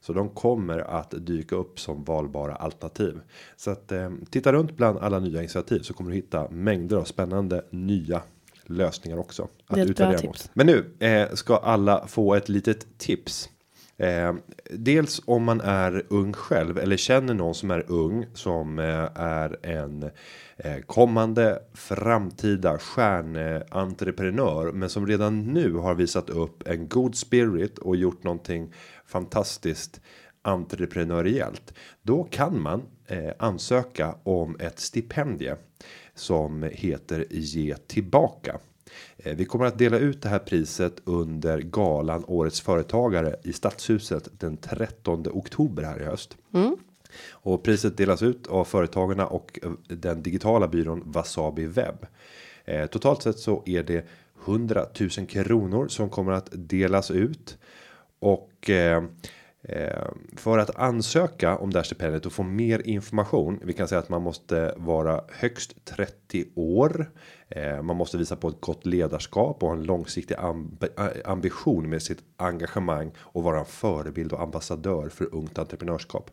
[0.00, 3.20] Så de kommer att dyka upp som valbara alternativ.
[3.56, 3.92] Så att
[4.30, 8.22] titta runt bland alla nya initiativ så kommer du hitta mängder av spännande nya
[8.70, 9.48] lösningar också.
[9.66, 10.50] Att utvärdera mot.
[10.54, 13.48] Men nu eh, ska alla få ett litet tips.
[14.00, 14.34] Eh,
[14.70, 19.66] dels om man är ung själv eller känner någon som är ung som eh, är
[19.66, 20.10] en
[20.56, 27.96] eh, kommande framtida stjärnentreprenör men som redan nu har visat upp en god spirit och
[27.96, 28.74] gjort någonting
[29.06, 30.00] fantastiskt
[30.42, 31.74] entreprenöriellt.
[32.02, 35.56] Då kan man eh, ansöka om ett stipendie
[36.14, 38.58] som heter ge tillbaka.
[39.16, 44.28] Eh, Vi kommer att dela ut det här priset under galan Årets företagare i Stadshuset
[44.38, 46.36] den 13 oktober här i höst.
[47.30, 52.06] Och priset delas ut av företagarna och eh, den digitala byrån Wasabi Webb.
[52.64, 54.06] Eh, totalt sett så är det
[54.44, 54.86] 100
[55.18, 57.58] 000 kronor som kommer att delas ut.
[58.18, 59.04] Och eh,
[59.62, 63.60] Eh, för att ansöka om det här stipendiet och få mer information.
[63.62, 67.10] Vi kan säga att man måste vara högst 30 år.
[67.48, 72.02] Eh, man måste visa på ett gott ledarskap och en långsiktig amb- eh, ambition med
[72.02, 76.30] sitt engagemang och vara en förebild och ambassadör för ungt entreprenörskap.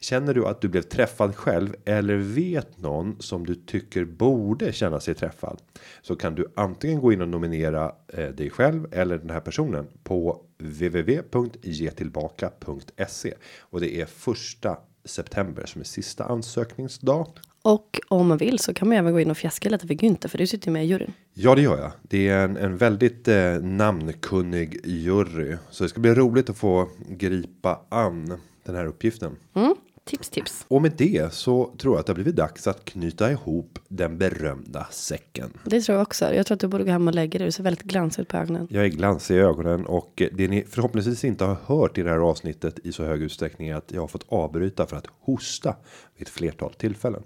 [0.00, 5.00] Känner du att du blev träffad själv eller vet någon som du tycker borde känna
[5.00, 5.62] sig träffad
[6.02, 9.86] så kan du antingen gå in och nominera eh, dig själv eller den här personen
[10.02, 17.28] på www.getillbaka.se och det är första september som är sista ansökningsdag.
[17.62, 20.28] Och om man vill så kan man även gå in och fjäska lite för Günther
[20.28, 21.12] för du sitter ju med i juryn.
[21.34, 21.92] Ja, det gör jag.
[22.02, 26.88] Det är en, en väldigt eh, namnkunnig jury, så det ska bli roligt att få
[27.08, 29.36] gripa an den här uppgiften.
[29.54, 29.74] Mm,
[30.06, 30.64] tips tips.
[30.68, 34.18] Och med det så tror jag att det har blivit dags att knyta ihop den
[34.18, 35.52] berömda säcken.
[35.64, 36.34] Det tror jag också.
[36.34, 37.46] Jag tror att du borde gå hem och lägga dig.
[37.46, 38.68] Du ser väldigt glansig ut på ögonen.
[38.70, 42.18] Jag är glansig i ögonen och det ni förhoppningsvis inte har hört i det här
[42.18, 45.76] avsnittet i så hög utsträckning är att jag har fått avbryta för att hosta
[46.16, 47.22] vid ett flertal tillfällen.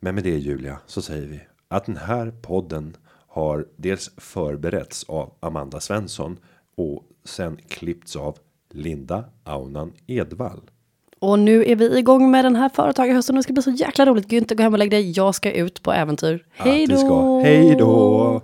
[0.00, 5.32] Men med det Julia så säger vi att den här podden har dels förberetts av
[5.40, 6.38] Amanda Svensson
[6.76, 8.38] och sen klippts av
[8.70, 10.69] Linda Aunan Edvall.
[11.20, 13.36] Och nu är vi igång med den här företagarhösten.
[13.36, 14.28] Det ska bli så jäkla roligt.
[14.28, 15.10] Günther, gå hem och lägg dig.
[15.10, 16.44] Jag ska ut på äventyr.
[16.52, 17.40] Hej då!
[17.40, 18.42] Hej då!